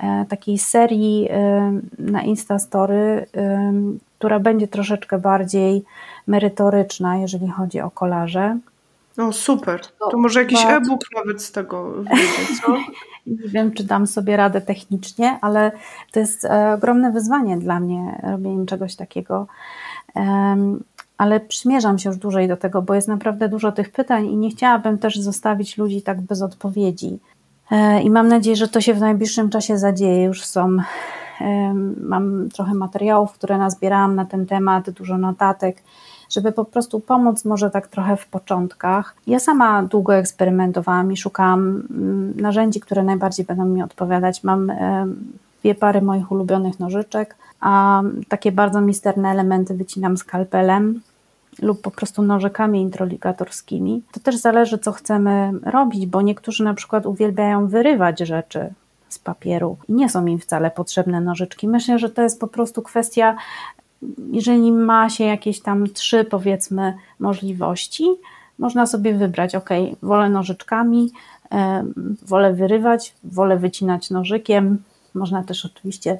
[0.00, 3.72] e, takiej serii e, na Instastory, e,
[4.18, 5.84] która będzie troszeczkę bardziej
[6.26, 8.58] merytoryczna, jeżeli chodzi o kolaże.
[9.16, 9.80] No super.
[10.10, 12.76] To może jakiś e-book nawet z tego wyjdzie, co?
[13.26, 15.72] Nie wiem, czy dam sobie radę technicznie, ale
[16.12, 19.46] to jest e, ogromne wyzwanie dla mnie robienie czegoś takiego.
[21.18, 24.50] Ale przymierzam się już dłużej do tego, bo jest naprawdę dużo tych pytań i nie
[24.50, 27.18] chciałabym też zostawić ludzi tak bez odpowiedzi.
[27.70, 30.24] E, I mam nadzieję, że to się w najbliższym czasie zadzieje.
[30.24, 30.76] Już są,
[32.00, 35.82] mam trochę materiałów, które nazbierałam na ten temat, dużo notatek
[36.34, 39.14] żeby po prostu pomóc może tak trochę w początkach.
[39.26, 44.44] Ja sama długo eksperymentowałam i szukałam mm, narzędzi, które najbardziej będą mi odpowiadać.
[44.44, 45.06] Mam e,
[45.60, 51.00] dwie pary moich ulubionych nożyczek, a takie bardzo misterne elementy wycinam skalpelem
[51.62, 54.02] lub po prostu nożykami introligatorskimi.
[54.12, 58.72] To też zależy, co chcemy robić, bo niektórzy na przykład uwielbiają wyrywać rzeczy
[59.08, 61.68] z papieru i nie są im wcale potrzebne nożyczki.
[61.68, 63.36] Myślę, że to jest po prostu kwestia
[64.32, 68.06] jeżeli ma się jakieś tam trzy, powiedzmy, możliwości,
[68.58, 69.68] można sobie wybrać, ok,
[70.02, 71.12] wolę nożyczkami,
[72.22, 74.82] wolę wyrywać, wolę wycinać nożykiem.
[75.14, 76.18] Można też oczywiście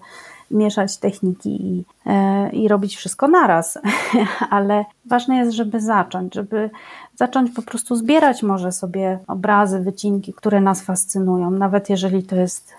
[0.50, 3.78] mieszać techniki i, e, i robić wszystko naraz,
[4.50, 6.70] ale ważne jest, żeby zacząć, żeby
[7.16, 12.72] zacząć po prostu zbierać może sobie obrazy, wycinki, które nas fascynują, nawet jeżeli to jest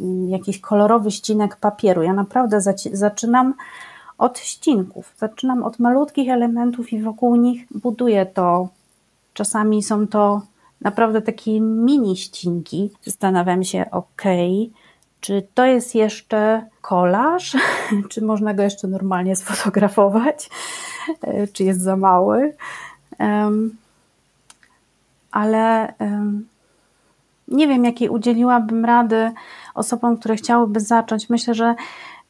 [0.00, 2.02] mm, jakiś kolorowy ścinek papieru.
[2.02, 2.60] Ja naprawdę
[2.92, 3.54] zaczynam
[4.18, 5.14] od ścinków.
[5.18, 8.68] Zaczynam od malutkich elementów i wokół nich buduję to.
[9.34, 10.42] Czasami są to
[10.80, 12.90] naprawdę takie mini ścinki.
[13.02, 14.22] Zastanawiam się, ok,
[15.20, 17.56] czy to jest jeszcze kolaż,
[18.10, 20.50] czy można go jeszcze normalnie sfotografować,
[21.52, 22.54] czy jest za mały.
[23.18, 23.76] Um,
[25.30, 26.46] ale um,
[27.48, 29.32] nie wiem, jakiej udzieliłabym rady
[29.74, 31.30] osobom, które chciałyby zacząć.
[31.30, 31.74] Myślę, że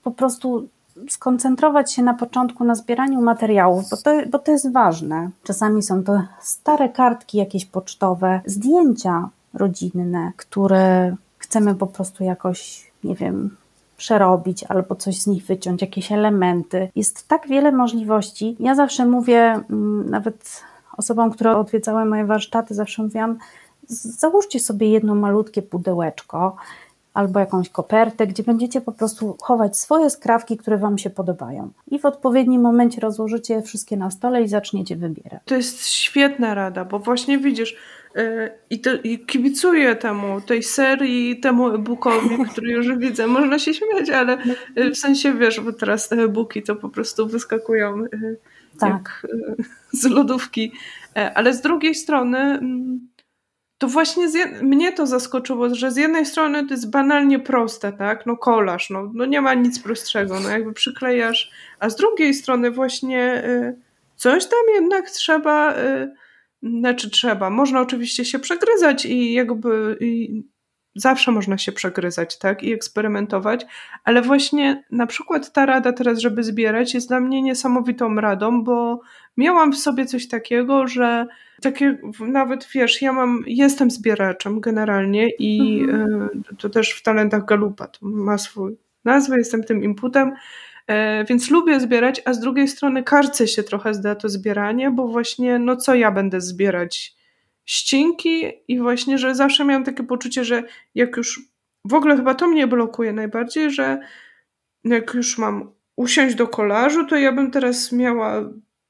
[0.02, 0.68] po prostu
[1.08, 5.30] skoncentrować się na początku na zbieraniu materiałów, bo to, bo to jest ważne.
[5.42, 13.14] Czasami są to stare kartki jakieś pocztowe, zdjęcia rodzinne, które chcemy po prostu jakoś, nie
[13.14, 13.56] wiem,
[13.96, 16.90] przerobić albo coś z nich wyciąć, jakieś elementy.
[16.96, 18.56] Jest tak wiele możliwości.
[18.60, 20.62] Ja zawsze mówię, mm, nawet
[20.96, 23.38] osobom, które odwiedzały moje warsztaty, zawsze mówiłam,
[23.88, 26.56] załóżcie sobie jedno malutkie pudełeczko
[27.18, 31.70] albo jakąś kopertę, gdzie będziecie po prostu chować swoje skrawki, które Wam się podobają.
[31.90, 35.42] I w odpowiednim momencie rozłożycie je wszystkie na stole i zaczniecie wybierać.
[35.44, 37.76] To jest świetna rada, bo właśnie widzisz,
[38.14, 43.26] yy, i, to, i kibicuję temu, tej serii, temu e-bookowi, który już widzę.
[43.26, 44.38] Można się śmiać, ale
[44.76, 48.36] yy, w sensie wiesz, bo teraz te e-booki to po prostu wyskakują yy,
[48.78, 48.90] tak.
[48.90, 49.26] jak
[50.00, 50.72] z lodówki.
[51.34, 53.08] Ale z drugiej strony mm,
[53.78, 54.26] to właśnie
[54.62, 58.26] mnie to zaskoczyło, że z jednej strony to jest banalnie proste, tak?
[58.26, 62.70] No kolaż, no, no nie ma nic prostszego, no jakby przyklejasz, a z drugiej strony
[62.70, 63.76] właśnie y,
[64.16, 66.14] coś tam jednak trzeba, y,
[66.62, 70.42] znaczy trzeba, można oczywiście się przegryzać i jakby i
[70.94, 72.62] zawsze można się przegryzać, tak?
[72.62, 73.66] I eksperymentować,
[74.04, 79.00] ale właśnie na przykład ta rada teraz, żeby zbierać jest dla mnie niesamowitą radą, bo
[79.38, 81.26] miałam w sobie coś takiego, że
[81.62, 86.30] takie nawet wiesz, ja mam, jestem zbieraczem generalnie i mhm.
[86.52, 90.32] E, to też w talentach Galupa to ma swój nazwę, jestem tym inputem,
[90.86, 95.08] e, więc lubię zbierać, a z drugiej strony karcę się trochę zda to zbieranie, bo
[95.08, 97.18] właśnie no co ja będę zbierać?
[97.64, 100.62] Ścinki i właśnie, że zawsze miałam takie poczucie, że
[100.94, 101.40] jak już
[101.84, 104.00] w ogóle chyba to mnie blokuje najbardziej, że
[104.84, 108.42] jak już mam usiąść do kolażu, to ja bym teraz miała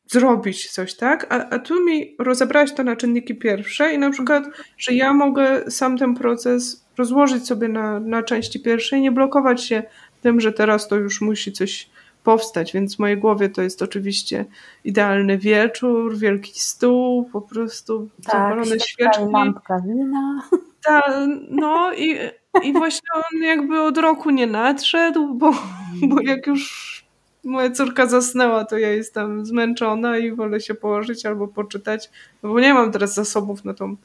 [0.08, 1.26] zrobić coś, tak?
[1.32, 4.44] A, a tu mi rozebrałeś to na czynniki pierwsze i na przykład,
[4.78, 9.64] że ja mogę sam ten proces rozłożyć sobie na, na części pierwsze i nie blokować
[9.64, 9.82] się
[10.22, 11.90] tym, że teraz to już musi coś
[12.24, 14.44] powstać, więc w mojej głowie to jest oczywiście
[14.84, 19.22] idealny wieczór, wielki stół, po prostu tak, zapalone świeczki.
[19.32, 20.42] lampka wina.
[20.84, 21.02] Ta,
[21.50, 22.18] no i,
[22.62, 25.50] i właśnie on jakby od roku nie nadszedł, bo,
[26.02, 26.97] bo jak już
[27.48, 32.10] moja córka zasnęła, to ja jestem zmęczona i wolę się położyć albo poczytać,
[32.42, 33.96] no bo nie mam teraz zasobów na tą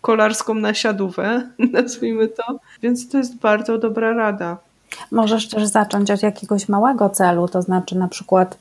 [0.00, 4.56] kolarską nasiadówę, nazwijmy to, więc to jest bardzo dobra rada.
[5.10, 8.58] Możesz też zacząć od jakiegoś małego celu, to znaczy na przykład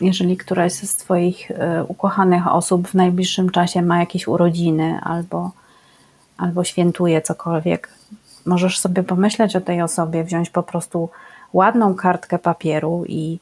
[0.00, 5.50] jeżeli któraś z Twoich e, ukochanych osób w najbliższym czasie ma jakieś urodziny albo,
[6.38, 7.88] albo świętuje cokolwiek,
[8.46, 11.08] możesz sobie pomyśleć o tej osobie, wziąć po prostu
[11.56, 13.38] ładną kartkę papieru i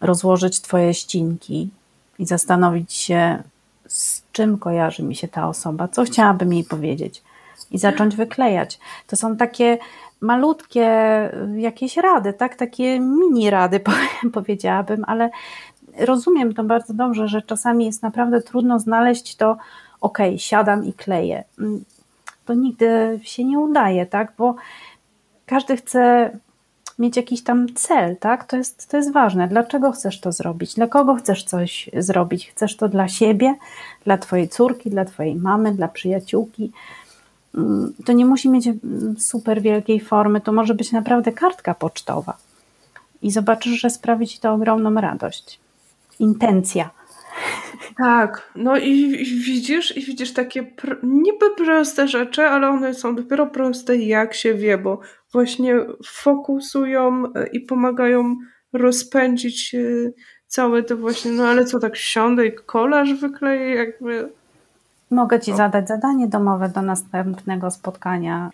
[0.00, 1.70] rozłożyć Twoje ścinki
[2.18, 3.42] i zastanowić się,
[3.86, 7.22] z czym kojarzy mi się ta osoba, co chciałabym jej powiedzieć
[7.70, 8.78] i zacząć wyklejać.
[9.06, 9.78] To są takie
[10.20, 10.90] malutkie
[11.56, 12.56] jakieś rady, tak?
[12.56, 13.80] Takie mini rady
[14.38, 15.30] powiedziałabym, ale
[15.98, 19.56] rozumiem to bardzo dobrze, że czasami jest naprawdę trudno znaleźć to,
[20.00, 21.44] ok, siadam i kleję.
[22.44, 24.32] To nigdy się nie udaje, tak?
[24.38, 24.54] Bo
[25.46, 26.30] każdy chce
[26.98, 28.44] mieć jakiś tam cel, tak?
[28.44, 29.48] To jest, to jest ważne.
[29.48, 30.74] Dlaczego chcesz to zrobić?
[30.74, 32.50] Dla kogo chcesz coś zrobić?
[32.50, 33.54] Chcesz to dla siebie,
[34.04, 36.72] dla twojej córki, dla twojej mamy, dla przyjaciółki.
[37.54, 38.68] Mm, to nie musi mieć
[39.18, 42.36] super wielkiej formy, to może być naprawdę kartka pocztowa.
[43.22, 45.60] I zobaczysz, że sprawi ci to ogromną radość.
[46.18, 46.90] Intencja.
[47.98, 48.90] Tak, no i,
[49.22, 54.34] i widzisz, i widzisz takie pr niby proste rzeczy, ale one są dopiero proste jak
[54.34, 55.00] się wie, bo
[55.32, 55.74] właśnie
[56.06, 58.36] fokusują e, i pomagają
[58.72, 59.78] rozpędzić e,
[60.46, 64.32] całe to właśnie, no ale co tak siądę i kolaż wykleję, jakby
[65.10, 68.50] Mogę ci zadać zadanie domowe do następnego spotkania.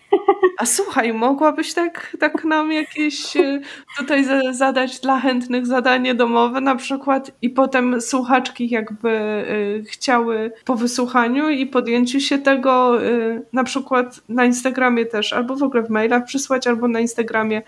[0.57, 3.59] A słuchaj, mogłabyś tak, tak nam jakieś e,
[3.97, 9.45] tutaj zadać dla chętnych zadanie domowe na przykład i potem słuchaczki jakby e,
[9.83, 15.63] chciały po wysłuchaniu i podjęciu się tego e, na przykład na Instagramie też, albo w
[15.63, 17.61] ogóle w mailach przysłać, albo na Instagramie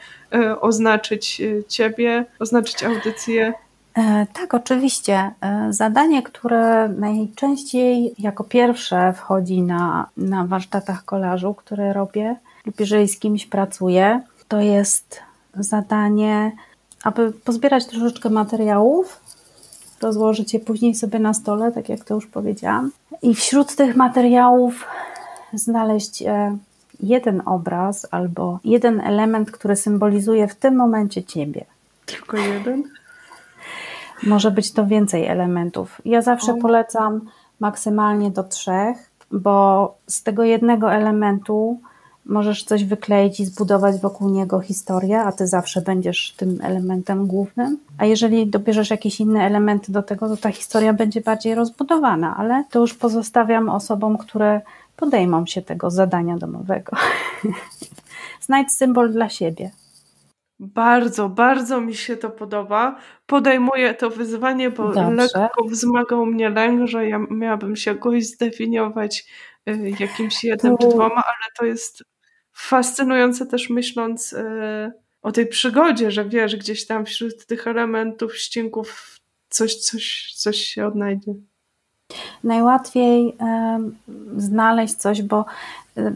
[0.62, 3.54] oznaczyć ciebie, oznaczyć audycję.
[3.98, 5.32] E, tak, oczywiście.
[5.42, 13.08] E, zadanie, które najczęściej jako pierwsze wchodzi na, na warsztatach kolażu, które robię, lub jeżeli
[13.08, 15.22] z kimś pracuję, to jest
[15.54, 16.52] zadanie,
[17.04, 19.22] aby pozbierać troszeczkę materiałów,
[20.02, 24.86] rozłożyć je później sobie na stole, tak jak to już powiedziałam, i wśród tych materiałów
[25.54, 26.58] znaleźć e,
[27.00, 31.66] jeden obraz albo jeden element, który symbolizuje w tym momencie Ciebie.
[32.06, 32.97] Tylko jeden?
[34.24, 36.01] Może być to więcej elementów.
[36.05, 37.22] Ja zawsze polecam
[37.59, 41.80] maksymalnie do trzech, bo z tego jednego elementu
[42.26, 47.78] możesz coś wykleić i zbudować wokół niego historię, a ty zawsze będziesz tym elementem głównym.
[47.97, 52.63] A jeżeli dobierzesz jakieś inne elementy do tego, to ta historia będzie bardziej rozbudowana, ale
[52.72, 54.61] to już pozostawiam osobom, które
[54.97, 56.97] podejmą się tego zadania domowego.
[58.45, 59.72] Znajdź symbol dla siebie.
[60.60, 62.99] Bardzo, bardzo mi się to podoba.
[63.26, 65.12] Podejmuję to wyzwanie, bo Dobrze.
[65.12, 69.26] lekko wzmagał mnie lęk, że ja miałabym się jakoś zdefiniować
[69.70, 72.03] y, jakimś jednym czy dwoma, ale to jest
[72.53, 74.91] fascynujące też myśląc y,
[75.22, 80.88] o tej przygodzie, że wiesz, gdzieś tam wśród tych elementów, ścinków coś, coś, coś się
[80.88, 81.34] odnajdzie.
[82.43, 83.38] Najłatwiej
[84.38, 85.45] znaleźć coś, bo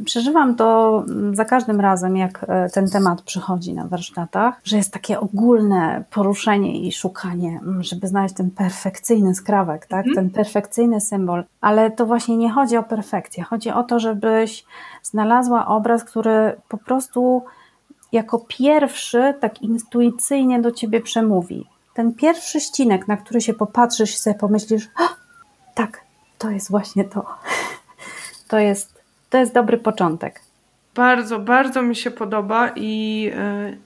[0.05, 5.19] Przeżywam to za każdym razem, jak e, ten temat przychodzi na warsztatach, że jest takie
[5.19, 10.07] ogólne poruszenie i szukanie, żeby znaleźć ten perfekcyjny skrawek, tak?
[10.07, 10.15] Mhm.
[10.15, 11.43] ten perfekcyjny symbol.
[11.61, 13.43] Ale to właśnie nie chodzi o perfekcję.
[13.43, 14.65] Chodzi o to, żebyś
[15.03, 17.41] znalazła obraz, który po prostu
[18.11, 21.65] jako pierwszy tak intuicyjnie do ciebie przemówi.
[21.93, 24.89] Ten pierwszy ścinek, na który się popatrzysz i sobie pomyślisz,
[25.75, 26.01] tak,
[26.37, 27.25] to jest właśnie to.
[28.47, 29.01] To jest
[29.31, 30.41] to jest dobry początek.
[30.95, 33.77] Bardzo, bardzo mi się podoba i yy,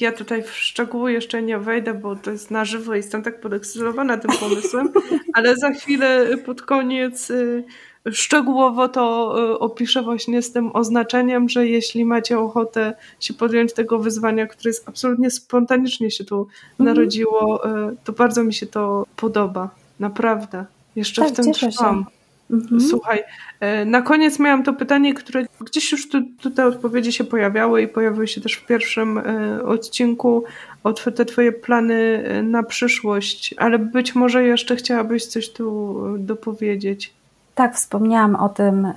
[0.00, 3.40] ja tutaj w szczegóły jeszcze nie wejdę, bo to jest na żywo i jestem tak
[3.40, 4.88] podekscytowana tym pomysłem,
[5.34, 7.64] ale za chwilę pod koniec yy,
[8.12, 13.98] szczegółowo to yy, opiszę właśnie z tym oznaczeniem, że jeśli macie ochotę się podjąć tego
[13.98, 16.88] wyzwania, które jest absolutnie spontanicznie się tu mhm.
[16.88, 17.62] narodziło,
[18.04, 19.70] to bardzo mi się to podoba.
[20.00, 20.64] Naprawdę.
[20.96, 22.06] Jeszcze tak, w tym trwam.
[22.50, 22.80] Mhm.
[22.80, 23.22] Słuchaj,
[23.60, 27.82] e, na koniec miałam to pytanie, które gdzieś już tu, tu, te odpowiedzi się pojawiały
[27.82, 30.44] i pojawiły się też w pierwszym e, odcinku
[30.84, 37.12] o te twoje plany e, na przyszłość, ale być może jeszcze chciałabyś coś tu dopowiedzieć.
[37.54, 38.92] Tak, wspomniałam o tym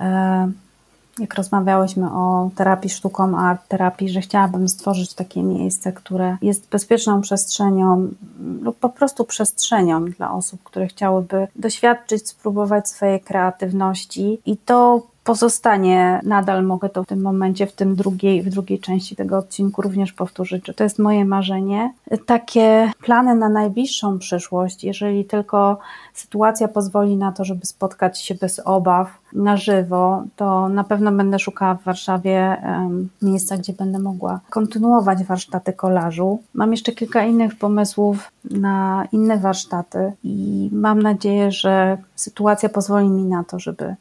[1.18, 7.20] jak rozmawiałyśmy o terapii sztuką, art terapii, że chciałabym stworzyć takie miejsce, które jest bezpieczną
[7.20, 8.08] przestrzenią
[8.60, 14.40] lub po prostu przestrzenią dla osób, które chciałyby doświadczyć, spróbować swojej kreatywności.
[14.46, 19.16] I to pozostanie, nadal mogę to w tym momencie, w tym drugiej, w drugiej części
[19.16, 21.92] tego odcinku również powtórzyć, że to jest moje marzenie.
[22.26, 25.78] Takie plany na najbliższą przyszłość, jeżeli tylko
[26.14, 31.38] sytuacja pozwoli na to, żeby spotkać się bez obaw na żywo, to na pewno będę
[31.38, 32.56] szukała w Warszawie
[33.22, 36.42] miejsca, gdzie będę mogła kontynuować warsztaty kolażu.
[36.54, 43.24] Mam jeszcze kilka innych pomysłów na inne warsztaty i mam nadzieję, że sytuacja pozwoli mi
[43.24, 43.94] na to, żeby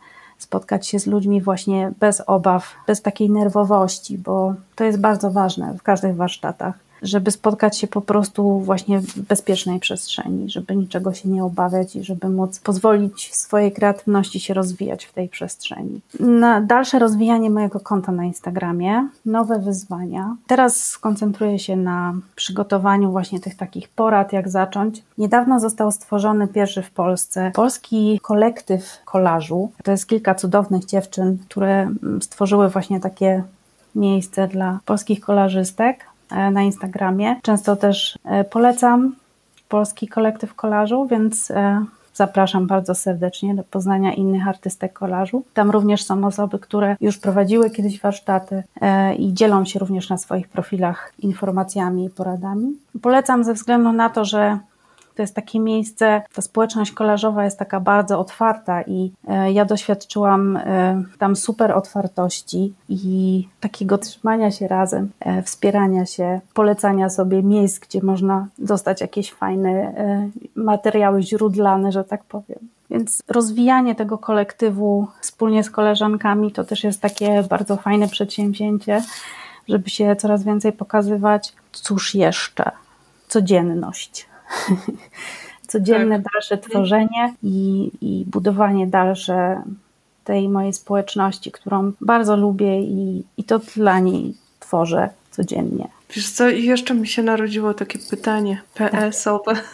[0.43, 5.73] spotkać się z ludźmi właśnie bez obaw, bez takiej nerwowości, bo to jest bardzo ważne
[5.73, 11.29] w każdych warsztatach żeby spotkać się po prostu właśnie w bezpiecznej przestrzeni, żeby niczego się
[11.29, 16.01] nie obawiać i żeby móc pozwolić swojej kreatywności się rozwijać w tej przestrzeni.
[16.19, 20.35] Na dalsze rozwijanie mojego konta na Instagramie, nowe wyzwania.
[20.47, 25.03] Teraz skoncentruję się na przygotowaniu właśnie tych takich porad, jak zacząć.
[25.17, 29.71] Niedawno został stworzony pierwszy w Polsce polski kolektyw kolażu.
[29.83, 31.89] To jest kilka cudownych dziewczyn, które
[32.21, 33.43] stworzyły właśnie takie
[33.95, 36.05] miejsce dla polskich kolarzystek.
[36.33, 37.35] E, na Instagramie.
[37.41, 39.15] Często też e, polecam
[39.69, 45.43] polski kolektyw kolażu, więc e, zapraszam bardzo serdecznie do poznania innych artystek kolażu.
[45.53, 48.63] Tam również są osoby, które już prowadziły kiedyś warsztaty
[49.17, 52.77] i dzielą się również na swoich profilach informacjami i poradami.
[53.01, 54.57] Polecam ze względu na to, że
[55.15, 60.57] to jest takie miejsce, ta społeczność kolażowa jest taka bardzo otwarta i e, ja doświadczyłam
[60.57, 67.79] e, tam super otwartości i takiego trzymania się razem, e, wspierania się, polecania sobie miejsc,
[67.79, 69.93] gdzie można dostać jakieś fajne
[70.55, 72.59] materiały źródlane, że tak powiem.
[72.89, 79.01] Więc rozwijanie tego kolektywu wspólnie z koleżankami to też jest takie bardzo fajne przedsięwzięcie,
[79.67, 81.53] żeby się coraz więcej pokazywać.
[81.71, 82.71] Cóż jeszcze?
[83.27, 84.32] Codzienność.
[85.67, 86.33] Codzienne tak.
[86.33, 89.61] dalsze tworzenie i, i budowanie dalsze
[90.23, 95.87] tej mojej społeczności, którą bardzo lubię i, i to dla niej tworzę codziennie.
[96.15, 99.65] Wiesz co, i jeszcze mi się narodziło takie pytanie PS-owe, tak.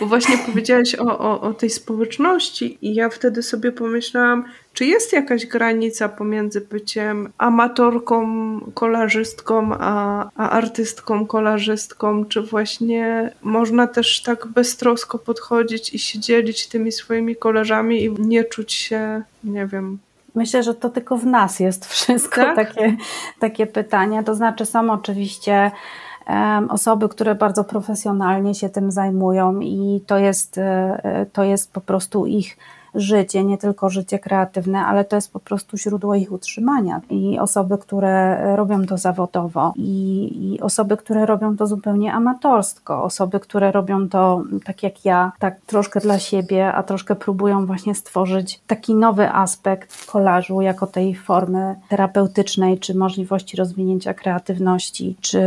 [0.00, 5.12] bo właśnie powiedziałaś o, o, o tej społeczności i ja wtedy sobie pomyślałam, czy jest
[5.12, 8.26] jakaś granica pomiędzy byciem amatorką,
[8.74, 12.24] kolarzystką, a, a artystką, kolarzystką?
[12.24, 18.44] Czy właśnie można też tak beztrosko podchodzić i się dzielić tymi swoimi kolarzami i nie
[18.44, 19.98] czuć się, nie wiem,
[20.34, 22.56] Myślę, że to tylko w nas jest wszystko tak?
[22.56, 22.96] takie,
[23.40, 24.22] takie pytania.
[24.22, 25.70] To znaczy, są oczywiście
[26.68, 32.26] osoby, które bardzo profesjonalnie się tym zajmują i to jest, e, to jest po prostu
[32.26, 32.56] ich
[32.94, 37.00] życie, nie tylko życie kreatywne, ale to jest po prostu źródło ich utrzymania.
[37.10, 43.40] I osoby, które robią to zawodowo, i, i osoby, które robią to zupełnie amatorsko, osoby,
[43.40, 48.60] które robią to tak jak ja, tak troszkę dla siebie, a troszkę próbują właśnie stworzyć
[48.66, 55.42] taki nowy aspekt kolażu jako tej formy terapeutycznej, czy możliwości rozwinięcia kreatywności, czy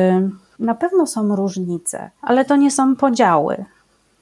[0.60, 3.66] na pewno są różnice, ale to nie są podziały.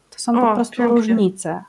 [0.10, 0.96] To są o, po prostu pięknie.
[0.96, 1.64] różnice.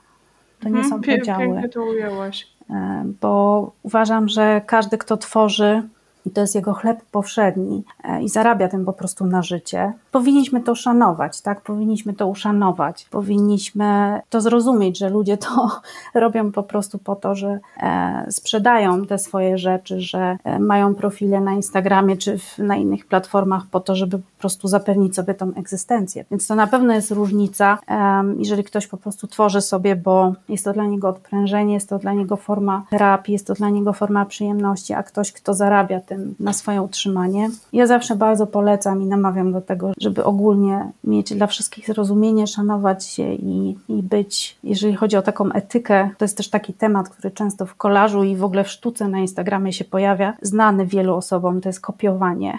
[0.65, 1.47] To nie mhm, są podziały.
[1.47, 2.47] Pięknie to ujęłaś.
[2.71, 5.83] E, bo uważam, że każdy, kto tworzy,
[6.27, 10.61] i to jest jego chleb powszedni e, i zarabia tym po prostu na życie, powinniśmy
[10.61, 11.61] to szanować, tak?
[11.61, 15.81] Powinniśmy to uszanować, powinniśmy to zrozumieć, że ludzie to
[16.25, 21.41] robią po prostu po to, że e, sprzedają te swoje rzeczy, że e, mają profile
[21.41, 26.25] na Instagramie czy na innych platformach po to, żeby po prostu zapewnić sobie tą egzystencję.
[26.31, 27.79] Więc to na pewno jest różnica,
[28.39, 32.13] jeżeli ktoś po prostu tworzy sobie, bo jest to dla niego odprężenie, jest to dla
[32.13, 36.53] niego forma terapii, jest to dla niego forma przyjemności, a ktoś, kto zarabia tym na
[36.53, 37.51] swoje utrzymanie.
[37.73, 43.07] Ja zawsze bardzo polecam i namawiam do tego, żeby ogólnie mieć dla wszystkich zrozumienie, szanować
[43.07, 47.31] się i, i być, jeżeli chodzi o taką etykę, to jest też taki temat, który
[47.31, 51.61] często w kolażu i w ogóle w sztuce na Instagramie się pojawia, znany wielu osobom,
[51.61, 52.59] to jest kopiowanie.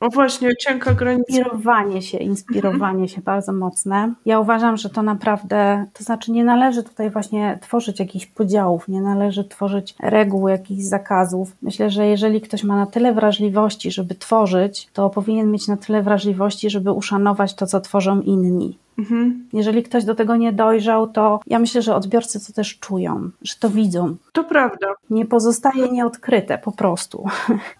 [0.00, 1.24] O właśnie, cienka granica.
[1.28, 4.14] Inspirowanie się, inspirowanie się bardzo mocne.
[4.26, 9.00] Ja uważam, że to naprawdę, to znaczy nie należy tutaj właśnie tworzyć jakichś podziałów, nie
[9.00, 11.56] należy tworzyć reguł, jakichś zakazów.
[11.62, 16.02] Myślę, że jeżeli ktoś ma na tyle wrażliwości, żeby tworzyć, to powinien mieć na tyle
[16.02, 18.78] wrażliwości, żeby uszanować to, co tworzą inni.
[18.98, 19.48] Mhm.
[19.52, 23.54] Jeżeli ktoś do tego nie dojrzał, to ja myślę, że odbiorcy to też czują, że
[23.60, 24.16] to widzą.
[24.32, 24.86] To prawda.
[25.10, 27.24] Nie pozostaje nieodkryte po prostu.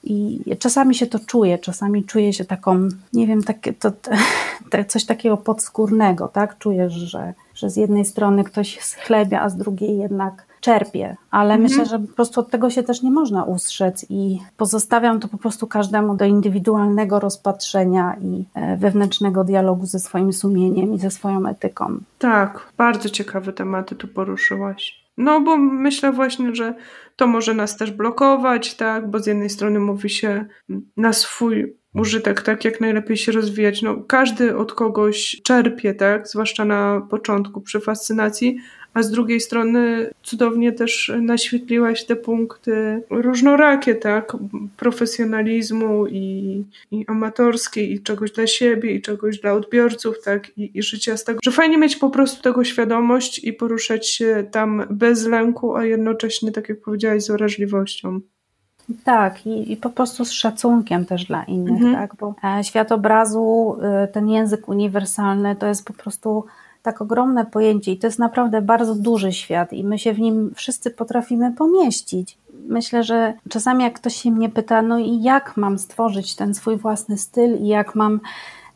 [0.04, 4.10] I czasami się to czuje, czasami czuję się taką, nie wiem, takie, to, to,
[4.88, 6.58] coś takiego podskórnego, tak?
[6.58, 11.62] Czujesz, że, że z jednej strony ktoś schlebia, a z drugiej jednak czerpie, ale mhm.
[11.62, 15.38] myślę, że po prostu od tego się też nie można ustrzec i pozostawiam to po
[15.38, 21.46] prostu każdemu do indywidualnego rozpatrzenia i e, wewnętrznego dialogu ze swoim sumieniem i ze swoją
[21.46, 21.98] etyką.
[22.18, 25.02] Tak, bardzo ciekawe tematy tu poruszyłaś.
[25.16, 26.74] No, bo myślę właśnie, że
[27.16, 30.46] to może nas też blokować, tak, bo z jednej strony mówi się
[30.96, 33.82] na swój użytek, tak, jak najlepiej się rozwijać.
[33.82, 38.56] No, każdy od kogoś czerpie, tak, zwłaszcza na początku przy fascynacji,
[38.94, 44.36] a z drugiej strony cudownie też naświetliłaś te punkty różnorakie, tak?
[44.76, 50.58] Profesjonalizmu i, i amatorskiej, i czegoś dla siebie, i czegoś dla odbiorców, tak?
[50.58, 54.44] I, I życia z tego, że fajnie mieć po prostu tego świadomość i poruszać się
[54.50, 58.20] tam bez lęku, a jednocześnie, tak jak powiedziałaś, z wrażliwością.
[59.04, 61.94] Tak, i, i, po prostu z szacunkiem też dla innych, mhm.
[61.94, 62.16] tak?
[62.16, 66.44] Bo e, świat obrazu, e, ten język uniwersalny to jest po prostu
[66.82, 70.52] tak ogromne pojęcie i to jest naprawdę bardzo duży świat i my się w nim
[70.54, 72.38] wszyscy potrafimy pomieścić.
[72.68, 76.76] Myślę, że czasami jak ktoś się mnie pyta, no i jak mam stworzyć ten swój
[76.76, 78.20] własny styl i jak mam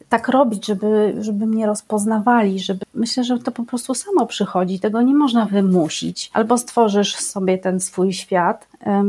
[0.09, 5.03] tak robić, żeby, żeby mnie rozpoznawali, żeby myślę, że to po prostu samo przychodzi, tego
[5.03, 6.31] nie można wymusić.
[6.33, 8.69] Albo stworzysz sobie ten swój świat,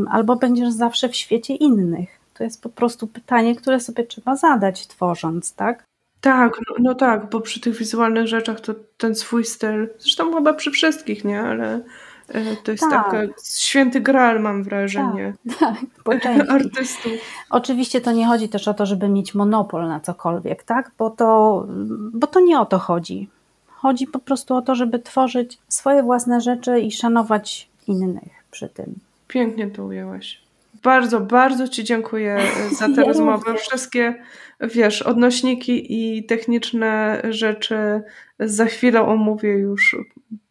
[0.09, 2.09] albo będziesz zawsze w świecie innych.
[2.33, 5.83] To jest po prostu pytanie, które sobie trzeba zadać tworząc, tak?
[6.21, 10.53] Tak, no, no tak, bo przy tych wizualnych rzeczach to ten swój styl, zresztą chyba
[10.53, 11.41] przy wszystkich, nie?
[11.41, 11.81] Ale
[12.27, 13.11] e, to jest tak.
[13.11, 15.33] taka święty graal, mam wrażenie.
[15.59, 15.75] Tak,
[16.23, 17.11] tak artystów.
[17.49, 20.91] Oczywiście to nie chodzi też o to, żeby mieć monopol na cokolwiek, tak?
[20.97, 21.65] Bo to,
[22.13, 23.29] bo to nie o to chodzi.
[23.67, 28.95] Chodzi po prostu o to, żeby tworzyć swoje własne rzeczy i szanować innych przy tym.
[29.27, 30.46] Pięknie to ujęłaś.
[30.87, 32.39] Bardzo, bardzo Ci dziękuję
[32.79, 33.53] za tę ja rozmowę.
[33.57, 34.15] Wszystkie
[34.61, 38.01] wiesz, odnośniki i techniczne rzeczy
[38.39, 39.95] za chwilę omówię już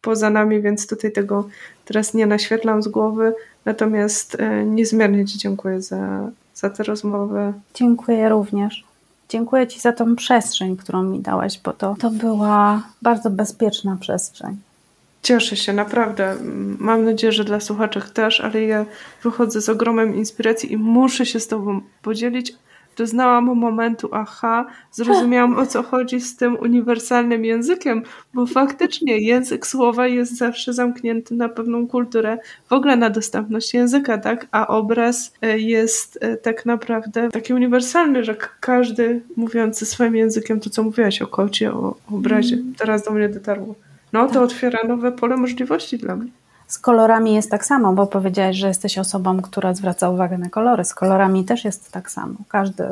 [0.01, 1.47] poza nami, więc tutaj tego
[1.85, 3.33] teraz nie naświetlam z głowy.
[3.65, 7.53] Natomiast e, niezmiernie Ci dziękuję za, za tę rozmowę.
[7.73, 8.83] Dziękuję również.
[9.29, 14.57] Dziękuję Ci za tą przestrzeń, którą mi dałaś, bo to, to była bardzo bezpieczna przestrzeń.
[15.21, 16.35] Cieszę się, naprawdę.
[16.79, 18.85] Mam nadzieję, że dla słuchaczy też, ale ja
[19.23, 22.53] wychodzę z ogromem inspiracji i muszę się z Tobą podzielić,
[22.97, 28.03] doznałam momentu aha, zrozumiałam o co chodzi z tym uniwersalnym językiem,
[28.33, 32.37] bo faktycznie język słowa jest zawsze zamknięty na pewną kulturę,
[32.69, 34.47] w ogóle na dostępność języka, tak?
[34.51, 40.69] A obraz e, jest e, tak naprawdę taki uniwersalny, że każdy mówiący swoim językiem, to
[40.69, 42.73] co mówiłaś o kocie, o obrazie, mm.
[42.77, 43.86] teraz do mnie dotarło.
[44.13, 44.43] No to tak.
[44.43, 46.31] otwiera nowe pole możliwości dla mnie.
[46.67, 50.85] Z kolorami jest tak samo, bo powiedziałeś, że jesteś osobą, która zwraca uwagę na kolory.
[50.85, 52.35] Z kolorami też jest tak samo.
[52.49, 52.83] Każdy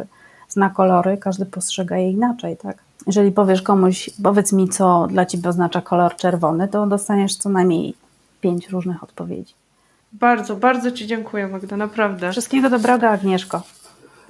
[0.49, 2.77] zna kolory, każdy postrzega je inaczej, tak?
[3.07, 7.93] Jeżeli powiesz komuś, powiedz mi, co dla ciebie oznacza kolor czerwony, to dostaniesz co najmniej
[8.41, 9.53] pięć różnych odpowiedzi.
[10.13, 12.31] Bardzo, bardzo Ci dziękuję, Magda, naprawdę.
[12.31, 13.61] Wszystkiego dobrego, Agnieszko.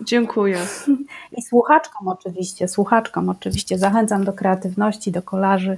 [0.01, 0.59] Dziękuję.
[1.37, 5.77] I słuchaczkom oczywiście, słuchaczkom oczywiście zachęcam do kreatywności, do kolarzy.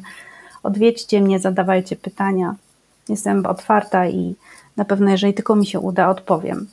[0.67, 2.55] Odwiedźcie mnie, zadawajcie pytania.
[3.09, 4.35] Jestem otwarta i
[4.77, 6.67] na pewno, jeżeli tylko mi się uda, odpowiem.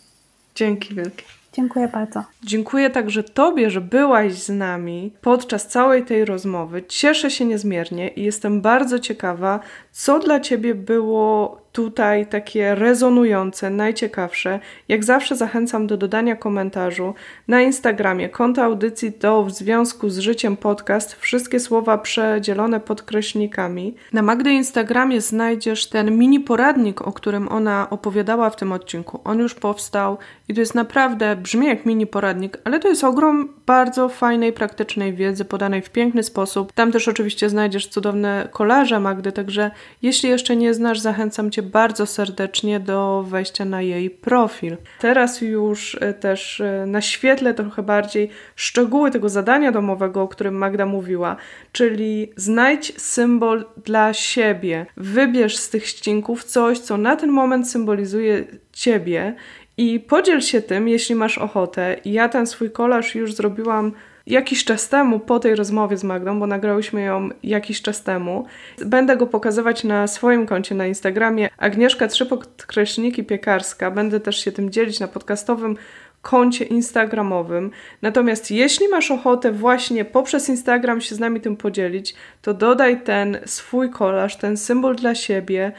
[0.54, 1.24] Dzięki wielkie.
[1.52, 2.24] Dziękuję bardzo.
[2.42, 6.82] Dziękuję także Tobie, że byłaś z nami podczas całej tej rozmowy.
[6.82, 9.60] Cieszę się niezmiernie i jestem bardzo ciekawa,
[9.92, 14.60] co dla Ciebie było tutaj takie rezonujące, najciekawsze.
[14.88, 17.14] Jak zawsze zachęcam do dodania komentarzu
[17.48, 21.14] na Instagramie konta audycji do w związku z życiem podcast.
[21.14, 23.94] Wszystkie słowa przedzielone podkreśnikami.
[24.12, 29.20] Na Magdy Instagramie znajdziesz ten mini poradnik, o którym ona opowiadała w tym odcinku.
[29.24, 30.18] On już powstał
[30.48, 35.14] i to jest naprawdę, brzmi jak mini poradnik, ale to jest ogrom bardzo fajnej, praktycznej
[35.14, 36.72] wiedzy podanej w piękny sposób.
[36.72, 39.70] Tam też oczywiście znajdziesz cudowne kolarze Magdy, także
[40.02, 44.76] jeśli jeszcze nie znasz, zachęcam Cię bardzo serdecznie do wejścia na jej profil.
[45.00, 50.86] Teraz już e, też e, naświetlę trochę bardziej szczegóły tego zadania domowego, o którym Magda
[50.86, 51.36] mówiła,
[51.72, 54.86] czyli znajdź symbol dla siebie.
[54.96, 59.34] Wybierz z tych ścinków coś, co na ten moment symbolizuje Ciebie
[59.76, 61.96] i podziel się tym, jeśli masz ochotę.
[62.04, 63.92] Ja ten swój kolaż już zrobiłam
[64.26, 68.46] jakiś czas temu, po tej rozmowie z Magdą, bo nagrałyśmy ją jakiś czas temu.
[68.86, 73.90] Będę go pokazywać na swoim koncie na Instagramie Agnieszka trzy podkreślniki piekarska.
[73.90, 75.76] Będę też się tym dzielić na podcastowym
[76.22, 77.70] koncie instagramowym.
[78.02, 83.38] Natomiast jeśli masz ochotę właśnie poprzez Instagram się z nami tym podzielić, to dodaj ten
[83.46, 85.72] swój kolaż, ten symbol dla siebie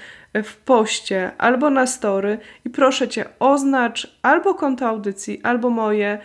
[0.43, 6.19] w poście albo na story i proszę Cię oznacz albo konto audycji, albo moje,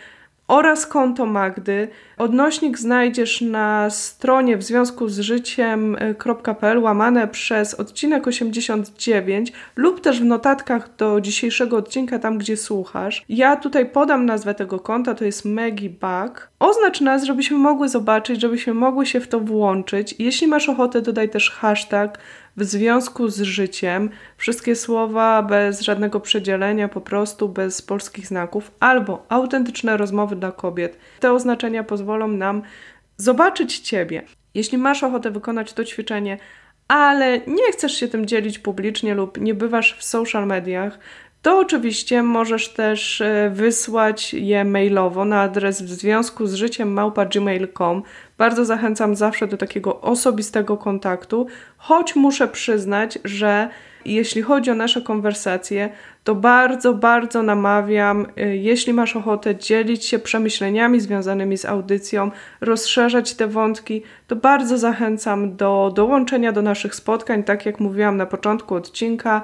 [0.50, 1.88] oraz konto Magdy.
[2.18, 10.24] Odnośnik znajdziesz na stronie w związku z życiem.pl łamane przez odcinek 89 lub też w
[10.24, 13.24] notatkach do dzisiejszego odcinka, tam gdzie słuchasz.
[13.28, 16.50] Ja tutaj podam nazwę tego konta, to jest Maggie Bug.
[16.58, 20.14] Oznacz nas, żebyśmy mogły zobaczyć, żebyśmy mogły się w to włączyć.
[20.18, 22.18] Jeśli masz ochotę, dodaj też hashtag
[22.60, 24.10] w związku z życiem.
[24.36, 30.98] Wszystkie słowa bez żadnego przedzielenia, po prostu bez polskich znaków, albo autentyczne rozmowy dla kobiet.
[31.20, 32.62] Te oznaczenia pozwolą nam
[33.16, 34.22] zobaczyć Ciebie.
[34.54, 36.38] Jeśli masz ochotę wykonać to ćwiczenie,
[36.88, 40.98] ale nie chcesz się tym dzielić publicznie lub nie bywasz w social mediach,
[41.42, 48.02] to oczywiście możesz też e, wysłać je mailowo na adres w związku z życiem małpa.gmail.com.
[48.40, 53.68] Bardzo zachęcam zawsze do takiego osobistego kontaktu, choć muszę przyznać, że
[54.04, 55.88] jeśli chodzi o nasze konwersacje,
[56.24, 62.30] to bardzo, bardzo namawiam, e, jeśli masz ochotę dzielić się przemyśleniami związanymi z audycją,
[62.60, 68.26] rozszerzać te wątki, to bardzo zachęcam do dołączenia do naszych spotkań, tak jak mówiłam na
[68.26, 69.42] początku odcinka.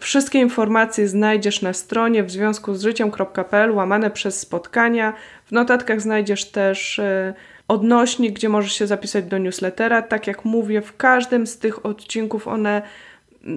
[0.00, 5.12] Wszystkie informacje znajdziesz na stronie w związku z życiem.pl łamane przez spotkania.
[5.44, 7.34] W notatkach znajdziesz też y,
[7.68, 10.02] odnośnik, gdzie możesz się zapisać do newslettera.
[10.02, 12.82] Tak jak mówię, w każdym z tych odcinków one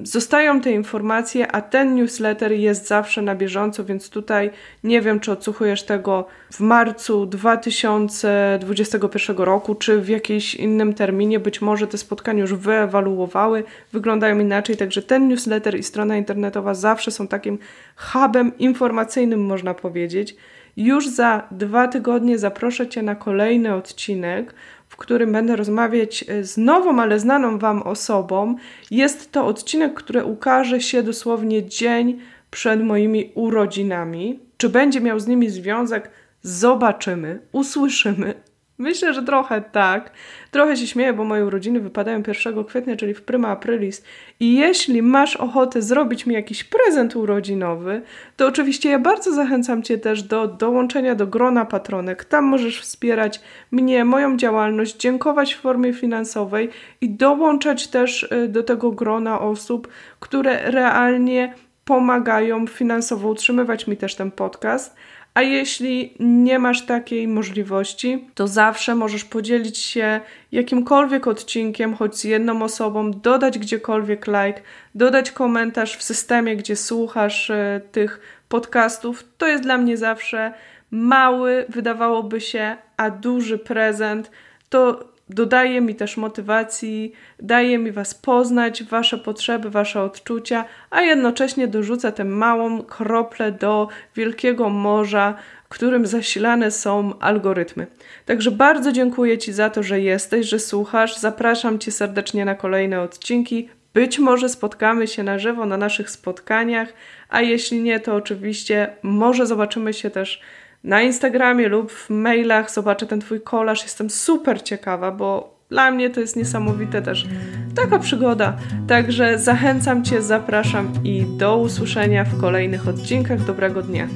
[0.03, 4.51] zostają te informacje, a ten newsletter jest zawsze na bieżąco, więc tutaj
[4.83, 11.39] nie wiem, czy odsłuchujesz tego w marcu 2021 roku, czy w jakimś innym terminie.
[11.39, 17.11] Być może te spotkania już wyewaluowały, wyglądają inaczej, także ten newsletter i strona internetowa zawsze
[17.11, 17.59] są takim
[17.95, 20.35] hubem informacyjnym, można powiedzieć.
[20.77, 24.53] Już za dwa tygodnie zaproszę Cię na kolejny odcinek,
[24.87, 28.55] w którym będę rozmawiać e, z nową, ale znaną Wam osobą.
[28.91, 32.19] Jest to odcinek, który ukaże się dosłownie dzień
[32.51, 34.39] przed moimi urodzinami.
[34.57, 36.09] Czy będzie miał z nimi związek?
[36.41, 38.33] Zobaczymy, usłyszymy.
[38.77, 40.11] Myślę, że trochę tak.
[40.51, 44.03] Trochę się śmieję, bo moje urodziny wypadają 1 kwietnia, czyli w prima aprilis.
[44.39, 48.01] I jeśli masz ochotę zrobić mi jakiś prezent urodzinowy,
[48.35, 52.25] to oczywiście ja bardzo zachęcam Cię też do dołączenia do grona patronek.
[52.25, 56.69] Tam możesz wspierać mnie, moją działalność, dziękować w formie finansowej
[57.01, 59.87] i dołączać też y, do tego grona osób,
[60.19, 61.53] które realnie
[61.85, 64.95] pomagają finansowo utrzymywać mi też ten podcast
[65.37, 70.19] a jeśli nie masz takiej możliwości, to zawsze możesz podzielić się
[70.51, 74.61] jakimkolwiek odcinkiem, choć z jedną osobą, dodać gdziekolwiek like,
[74.95, 78.19] dodać komentarz w systemie, gdzie słuchasz y, tych
[78.49, 79.23] podcastów.
[79.37, 80.53] To jest dla mnie zawsze
[80.91, 84.31] mały, wydawałoby się, a duży prezent.
[84.69, 91.67] To dodaje mi też motywacji, daje mi Was poznać, Wasze potrzeby, Wasze odczucia, a jednocześnie
[91.67, 95.33] dorzuca tę małą kroplę do wielkiego morza,
[95.69, 97.87] którym zasilane są algorytmy.
[98.25, 101.17] Także bardzo dziękuję Ci za to, że jesteś, że słuchasz.
[101.17, 103.69] Zapraszam Cię serdecznie na kolejne odcinki.
[103.93, 106.93] Być może spotkamy się na żywo na naszych spotkaniach,
[107.29, 110.41] a jeśli nie, to oczywiście może zobaczymy się też
[110.87, 112.71] na Instagramie lub w mailach.
[112.71, 113.83] Zobaczę ten Twój kolaż.
[113.83, 117.27] Jestem super ciekawa, bo dla mnie to jest niesamowite też
[117.75, 118.57] taka przygoda.
[118.87, 123.45] Także zachęcam Cię, zapraszam i do usłyszenia w kolejnych odcinkach.
[123.45, 124.07] Dobrego dnia.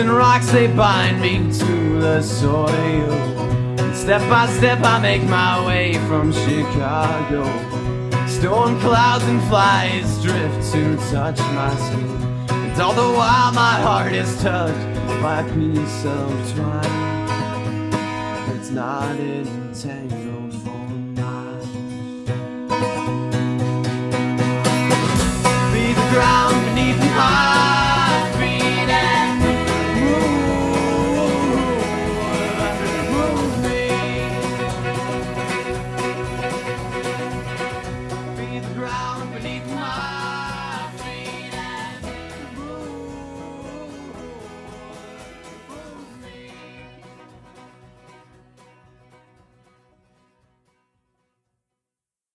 [0.00, 3.47] And rocks they bind me to the soil.
[3.98, 7.44] Step by step, I make my way from Chicago.
[8.26, 12.48] Storm clouds and flies drift to touch my skin.
[12.48, 17.92] And all the while, my heart is touched by a piece of twine
[18.56, 20.88] It's not entangled for
[21.18, 22.24] mine.
[25.72, 27.77] Be the ground beneath my